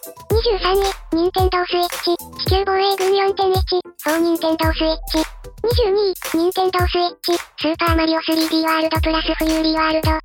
[0.73, 5.21] 位、任天堂スイッチ、地球防衛軍4.1、フォー任天堂スイッチ。
[5.61, 10.09] 22位、任天堂スイッチ、スーパーマリオ 3D ワールドプラスフューリーワールド。
[10.09, 10.17] 21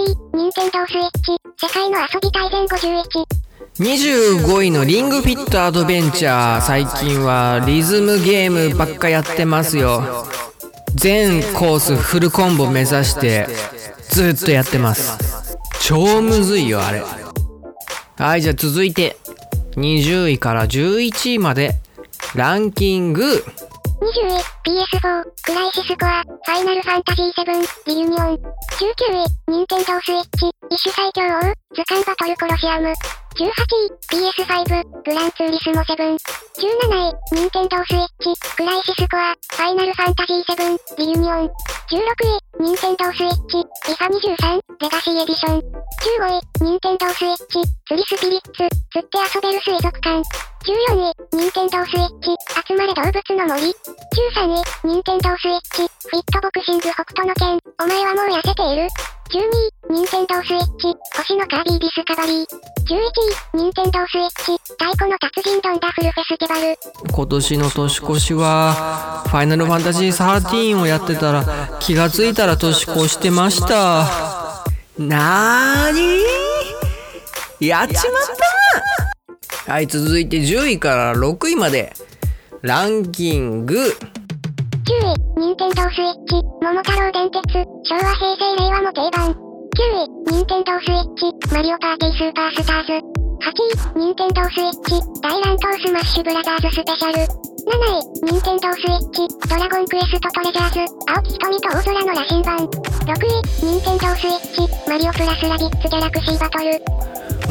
[0.00, 3.46] 位、任天堂スイッチ、世界の遊び大全51。
[3.78, 10.24] 25位のリングフィットアドベンチャー最近はリズムゲームばっかやってますよ
[10.96, 13.46] 全コースフルコンボ目指して
[14.08, 17.02] ずっとやってます超むずいよあれ
[18.16, 19.16] はいじゃあ続いて
[19.76, 21.74] 20位から11位まで
[22.34, 23.44] ランキング
[23.96, 27.44] 20位、PS4、クライシスコア、ファイナルファンタジー7、
[27.86, 28.34] リユニオン。
[28.34, 28.40] 19
[29.48, 31.40] 位、ニンテンドースイッチ、異種最強王、
[31.74, 32.92] 図鑑バトルコロシアム。
[33.36, 33.52] 18位、
[34.32, 35.92] PS5、グランツーリスモ7。
[35.92, 36.16] 17
[36.88, 41.44] 位、ニンテンドースイッチ、クライシスコア、ファイナルファンタジー7、リユニオン。
[41.44, 45.58] 16位、ニンテンドースイッチ、リファ23、レガシーエディション。
[45.58, 48.70] 15位、ニンテンドースイッチ、釣りスピリッツ、釣っ
[49.04, 50.22] て遊べる水族館。
[50.66, 52.34] 14位、ニンテンドースイッチ、
[52.66, 53.70] 集まれ動物の森。
[53.70, 58.88] 13位、ニンテンドースイッチ、フィットボクシング北斗の拳、お前はもう痩せている。
[59.30, 59.46] 12
[59.90, 62.46] 位、ニンテンドースイッチ、星のカービィディスカバリー。
[62.82, 62.98] 11
[63.54, 66.76] 位、ニンテンドースイッチ、太鼓の達人ドンダフルフェスティバル。
[67.14, 74.64] 今年の年越しはファイナルファンタジー13をやってたら気がついたら年越してました
[74.98, 75.92] なー
[77.60, 79.15] にやっちまった
[79.66, 81.92] はい続いて10位から6位まで
[82.62, 83.76] ランキング
[84.86, 87.42] 9位、ニンテンドースイッチ、桃太郎電鉄、
[87.82, 89.32] 昭和平成令和も定番。
[89.32, 89.34] 9
[90.30, 92.92] 位、ニンテンドースイッチ、マリオパーティースーパースターズ。
[92.92, 93.00] 8
[93.96, 97.55] 位、ニンテンドースイッチ、大乱闘スマッシュブラザーズスペシャル。
[97.66, 102.58] 7位、ニンテンドースイッチ、ドラゴンクエストトレジャーズ、蒼き瞳と大空の羅針盤。
[102.58, 102.68] 6
[103.64, 106.80] 位、ニンテンドースイッチ、マリオプラスラビッツギャラクシーバトル。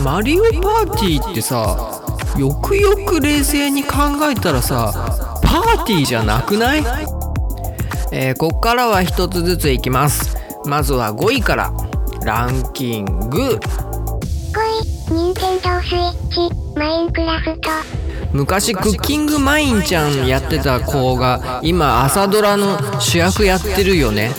[0.03, 2.01] マリオパーティーってさ
[2.37, 3.95] よくよく冷静に考
[4.31, 4.91] えたらさ
[5.43, 6.83] パーティーじゃなくない？
[8.13, 11.73] えーこっからは一つずついきますまずは5位から
[12.23, 13.59] ランキング5
[15.09, 17.69] 位、ニンテンドースイッチ、マインクラフト。
[18.35, 24.33] 昔クッキングマインちゃんやってた子が今朝ドラの主役やってるよね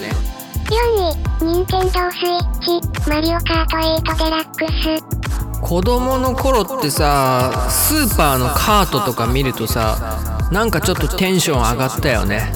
[1.41, 3.77] 4位、ニンテンドースイッチ、マリオカート
[4.13, 5.63] 8デラックス。
[5.63, 12.53] 子供の頃ってさスーパーのカートとか見るとさなんかちょっとテンション上がったよね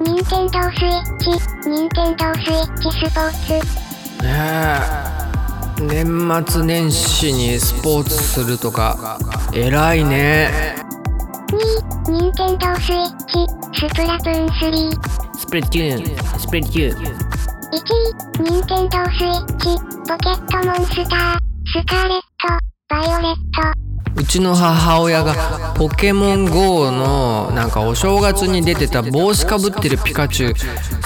[0.00, 4.22] 3位、ニンテンドースイッチ、ニンテンドースイッチスポーツ。
[4.22, 4.80] ね
[5.22, 5.25] え
[5.80, 9.18] 年末年始にスポーツするとか
[9.52, 10.74] 偉いね
[12.08, 15.38] 2位、ニンテンドースイッチ、スプラトゥーン3。
[15.38, 17.02] スプレッキューンスプレッキュー1
[18.40, 22.48] 位、ニンテンドースイッチ、ポケットモンスター、スカーレット、
[22.88, 23.40] バイオレット。
[24.18, 30.54] うちの母親がポケモン GO のなんかお正月に出てた帽子かぶってるピカチュウ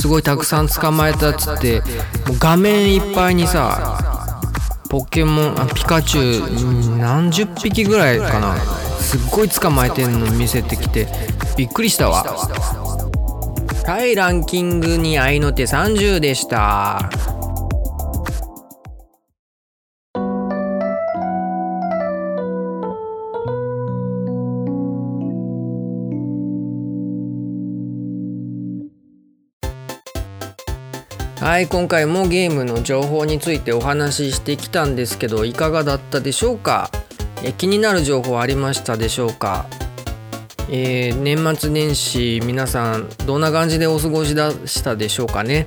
[0.00, 3.98] すごいたくさん捕まえたっつってもう画面いっぱいにさ
[4.90, 8.56] ポケモンあピカチュウ何十匹ぐらいかな。
[8.98, 11.06] すっごい捕まえてんの見せてきて
[11.56, 12.24] びっくりしたわ。
[12.24, 17.08] はいランキングに合いの手30でした。
[31.50, 36.92] はい今回もゲームの情報についてお話ししてきたんですけどいかがだったでしょうか？
[37.42, 39.66] え気になる情報ありましたでしょうか？
[40.70, 45.66] えー年末年始皆さんどんな感じでお過ごしだしたでしょうかね、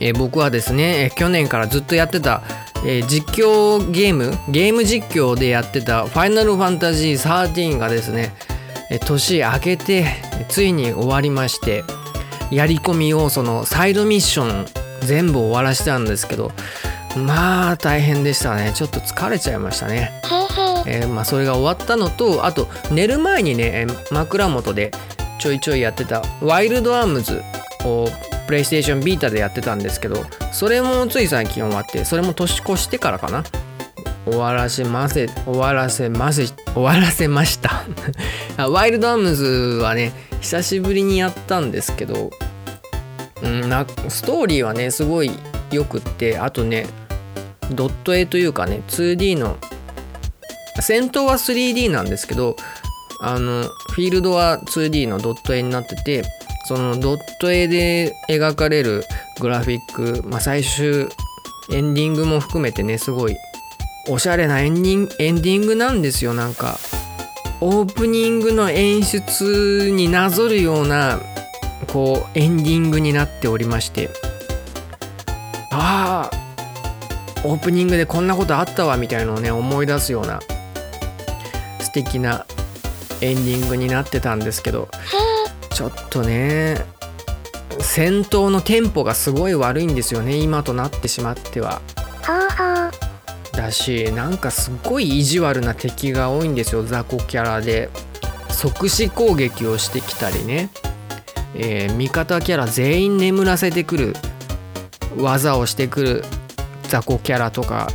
[0.00, 2.42] え僕はですね、え去年からずっとやってた、
[2.84, 4.36] えー実況ゲーム？
[4.50, 8.34] ゲーム実況でやってた「ファイナルファンタジー13」がですね、
[8.90, 10.04] え年明けて
[10.50, 11.84] ついに終わりまして
[12.50, 16.52] やり込み要素のサイドミッション全部終わらしたんですけど
[17.16, 18.72] まあ大変でしたね。
[18.74, 20.10] ちょっと疲れちゃいましたね。
[20.86, 24.90] えーまあ、それが終わったのとあと寝る前にねえー枕元で
[25.38, 27.42] ちょいちょいやってた「ワイルドアームズ」
[27.84, 28.08] を
[28.46, 33.44] プレイステーションビータでやってたんですけどそれもつい最近終わってそれも年越してからかな。
[34.24, 37.82] 終わらせませ終わらせませ終わらせました。
[38.56, 42.30] あワイルドアームズはね久しぶりにやったんですけど
[43.42, 45.30] うん、なストーリーはねすごい
[45.70, 46.86] よくってあとね
[47.72, 49.56] ドット絵というかね 2D の
[50.80, 52.56] 戦闘は 3D なんですけど
[53.20, 56.22] あのフィールドは 2D のドット絵になってて
[56.66, 59.04] そのドット絵で描かれる
[59.40, 61.08] グラフィック、まあ、最終
[61.72, 63.36] エンディングも含めてねすごい
[64.08, 66.78] おしゃれなエンディンエンディングなんですよなんか。
[67.64, 71.20] オープニングの演出になぞるような
[71.92, 74.08] こうエンディングになっておりまして
[75.70, 80.40] ああオープニングでこんなことあったわみたいのをね思い出すような
[81.80, 82.46] 素敵な
[83.20, 84.88] エンディングになってたんですけど
[85.74, 86.76] ちょっとね
[87.80, 91.82] 戦闘のテンポがすごい悪いんですよね今となってしまっては。
[93.52, 97.90] だしなんかすっごい意地悪な敵が多いんですよ雑魚キャラで。
[98.52, 100.70] 即死攻撃をしてきたりね、
[101.54, 104.16] えー味方キャラ全員眠らせてくる
[105.16, 106.24] 技をしてくる
[106.84, 107.88] 雑魚キャラとか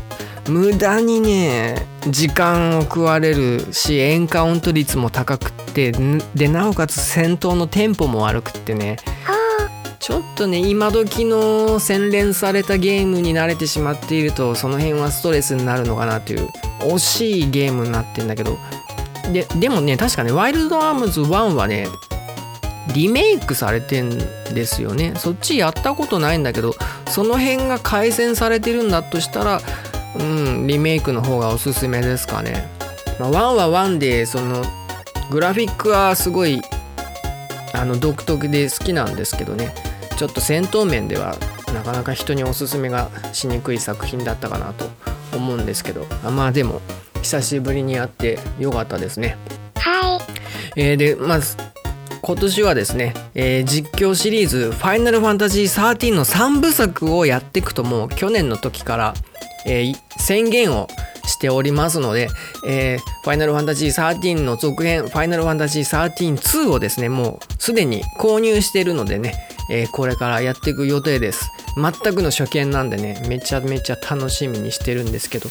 [0.47, 5.91] 無駄にね時間を食われるしエンカウント率も高くって
[6.35, 8.97] でなおかつ戦闘のテンポも悪くってね。
[9.99, 16.47] ちょっとね今時の洗練されたゲームに慣れてしまっているとその辺はストレスになるのかなという
[16.79, 18.57] 惜しいゲームになってんだけど
[19.33, 21.87] ででもね確かねワイルドアームズ1はね
[22.93, 26.73] リメイクされてんですよねそっちやったことないんだけど
[27.09, 29.61] その辺が改善されてるんだとしたら
[30.19, 32.69] うんリメイクの方がおすすめですかね、
[33.19, 34.63] まあ、1は1でその
[35.29, 36.61] グラフィックはすごい
[37.73, 39.73] あの独特で好きなんですけどね
[40.17, 41.35] ちょっと戦闘面では
[41.73, 44.85] なかなか人におすすめがしにくい作品だったかなと
[45.35, 46.81] 思うんですけどあまあでも
[47.21, 49.37] 久しぶりにやってよかったですね。
[49.75, 50.81] はい。
[50.81, 51.57] えーでまず
[52.27, 59.13] 今年はですね、えー実況シリーズ「ファイナルファンタジー13」の3部作をやっていくともう去年の時から、
[59.65, 60.89] えー宣言を
[61.25, 62.27] しておりますので、
[62.67, 69.33] えーファイナルファンタジー13の続編「ファイナルファンタジー132」をですねもうすでに購入してるのでね、
[69.71, 71.49] えーこれからやっていく予定です。
[71.77, 75.49] 全くの初見なんでねめちゃめちゃ楽しみにしてるんですけど。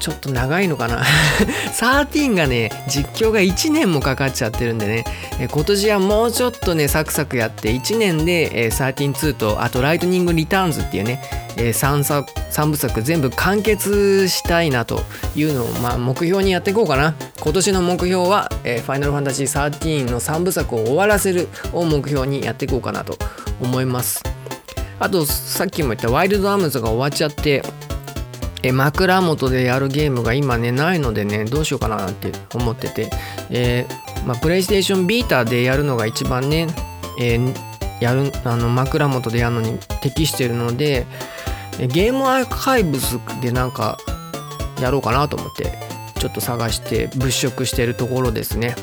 [0.00, 1.02] ちょっと長いのかな。
[1.72, 5.04] 13がね実況が1年もかかっちゃってるんでね。
[5.40, 11.20] え今年はもうちょっとねサクサクやって1年で、えー、13-2とあとライトニングリターンズっていうね、
[11.56, 15.02] え 3, 作3部作全部完結したいなと
[15.34, 17.14] いうのを、まあ、目標にやっていこうかな。
[17.40, 23.18] 今年の目標は、えファイナルファンタジー13の3部作を終わらせるを目標にやっていこうかなと
[23.60, 24.22] 思います。
[24.98, 27.62] あとさっきも言ったワイルドアームズが終わっちゃって
[28.64, 33.10] え枕元でやるゲームが今ねないのでねどうしようかななんて思ってて、
[33.50, 36.66] えーまあ、プレイステーションビーターでやるのが一番ね、
[37.20, 41.06] えーやるあの枕元でやるのに適してるので
[41.78, 43.98] ゲームアーカイブスでなんか
[44.80, 45.78] やろうかなと思って
[46.18, 48.76] ちょっと探して物色してるところですね。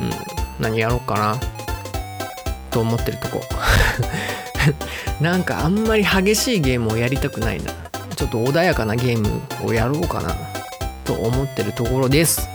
[0.00, 0.62] うん。
[0.62, 1.40] 何やろうかな
[2.70, 3.42] と思ってるとこ。
[5.20, 7.89] なんかあんまり激しいゲームをやりたくないな。
[8.20, 10.36] ちょっと穏やかなゲームをやろうかな
[11.06, 12.46] と思ってるところです。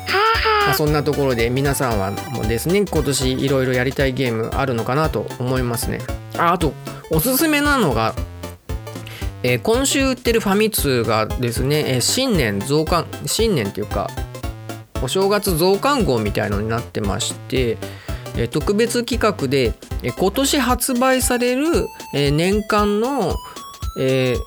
[0.68, 6.02] まあ、そんなところで皆さんはもうですね今年いろいろやりたいゲームあるのかなと思いますね。
[6.38, 6.72] ああと
[7.10, 8.14] おすすめなのが、
[9.42, 14.08] えー今週売ってるファミ通がですね、えー新年増刊新年っていうか
[15.02, 17.80] お正月増刊号みたいのになってまして、
[18.38, 23.34] えー特別企画で、えー今年発売される、えー年間の、
[24.00, 24.38] えー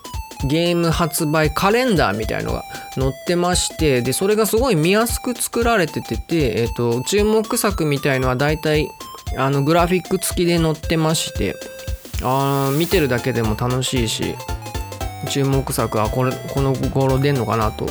[0.44, 2.64] ゲーム発売カレンダーみたいのが
[2.94, 8.88] 載ってましてでそれがすごい見やすく作られててて、えー、と注目作みたいのはだいたい
[9.36, 11.54] あのグラフィック付きで載ってまして
[12.22, 14.34] あ見てるだけでも楽しいし
[15.28, 17.86] 注目作はこれこの頃出んのかなと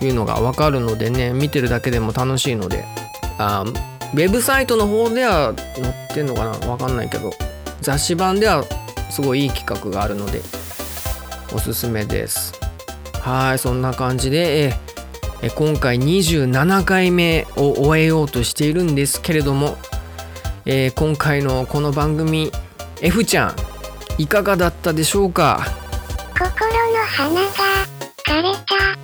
[0.00, 2.84] いうのが分かるのでね見てるだけでも楽しいので
[3.38, 3.64] あ
[4.14, 7.32] ウェブサイトの方では載ってんのかな分かんないけど
[7.80, 8.64] 雑誌版では
[9.10, 10.40] すごいいい企画があるので
[11.54, 12.52] おすすめです。
[13.20, 14.74] はいそんな感じでえ
[15.42, 19.76] え今回27回目を終えようとしているんですけれども、
[20.64, 22.50] えー今回のこの番組
[23.00, 23.56] F ちゃん
[24.18, 25.64] いかがだったでしょうか？
[26.34, 26.48] 心
[26.92, 27.48] の花が
[28.26, 28.52] 枯れ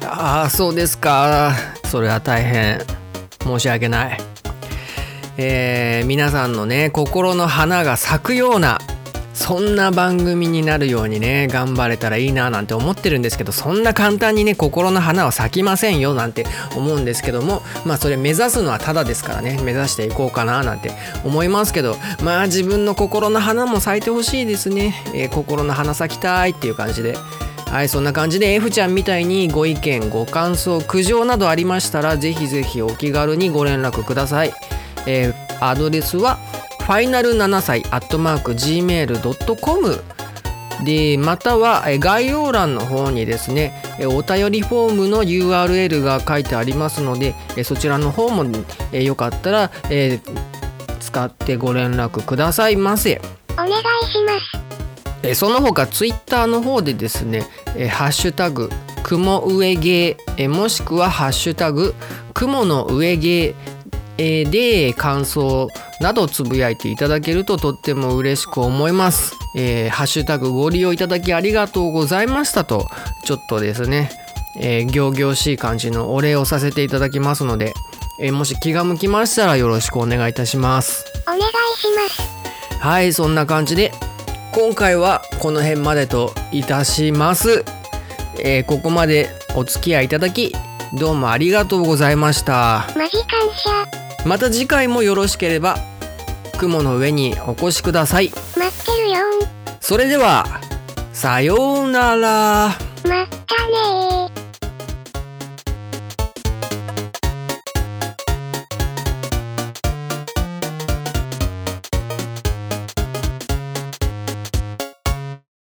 [0.00, 0.08] た。
[0.10, 1.52] ああそうですか。
[1.86, 2.80] それは大変
[3.42, 4.20] 申し訳ない。
[5.36, 8.78] えー皆さんのね心の花が咲くような
[9.38, 16.44] そんな番組になるようにね頑張れたらいいななんて思ってるんですけどそんな簡単にね心の花は咲きませんよなんて
[16.76, 20.90] 思うんですけどもまあそれ目指すのはただですからね目指していこうかななんて
[21.24, 27.16] 思いますけどまあ自分の心の花も咲いてほしいですね、えー心の花咲きたいっていう感じで。
[27.68, 34.54] はいそんな感じで F ちゃんみたいにご意見ご感想苦情などありましたらぜひぜひお気軽にご連絡ください、
[35.06, 36.38] えーアドレスは
[36.88, 40.02] ファイナル7歳アットマーク Gmail.com
[40.86, 48.42] でまたはえー概要欄の方にですねえーお便りフォームの URL が書いてありますのでえーそちらの方も
[48.92, 50.48] えーよかったらえー
[51.00, 53.20] 使ってご連絡くださいませ
[53.52, 53.78] お願いし
[54.24, 55.22] ます。
[55.24, 58.70] えーその他ツイッターの方でですね「えーハッシュタグ
[59.02, 61.94] 雲上芸」えーもしくは「ハッシュタグ
[62.32, 63.54] 雲の上芸」
[64.16, 65.68] えーで感想
[66.00, 69.34] などつぶやいていただけるととっても嬉しく思います。
[69.56, 72.88] えーハッシュタグご利用いただきありがとうございましたと
[73.24, 74.10] ちょっとですね、
[74.60, 77.74] えー、行々しい感じのお礼をさせていただきますので、
[78.20, 81.04] えーもし気が向きましたらよろしくお願いいたします。
[81.26, 81.48] お願いし
[81.96, 82.78] ます。
[82.78, 83.92] はいそんな感じで
[84.52, 87.64] 今回はこの辺までといたします、
[88.38, 90.54] えーここまでお付き合いいただき
[90.94, 93.26] どうもありがとうございましたマジ感
[93.92, 94.07] 謝。
[94.24, 95.78] また次回もよろしければ
[96.58, 98.30] 雲の上にお越しください。
[98.30, 99.16] 待ってるよ。
[99.80, 100.44] それでは
[101.12, 102.68] さようなら。
[102.68, 104.37] まったねー。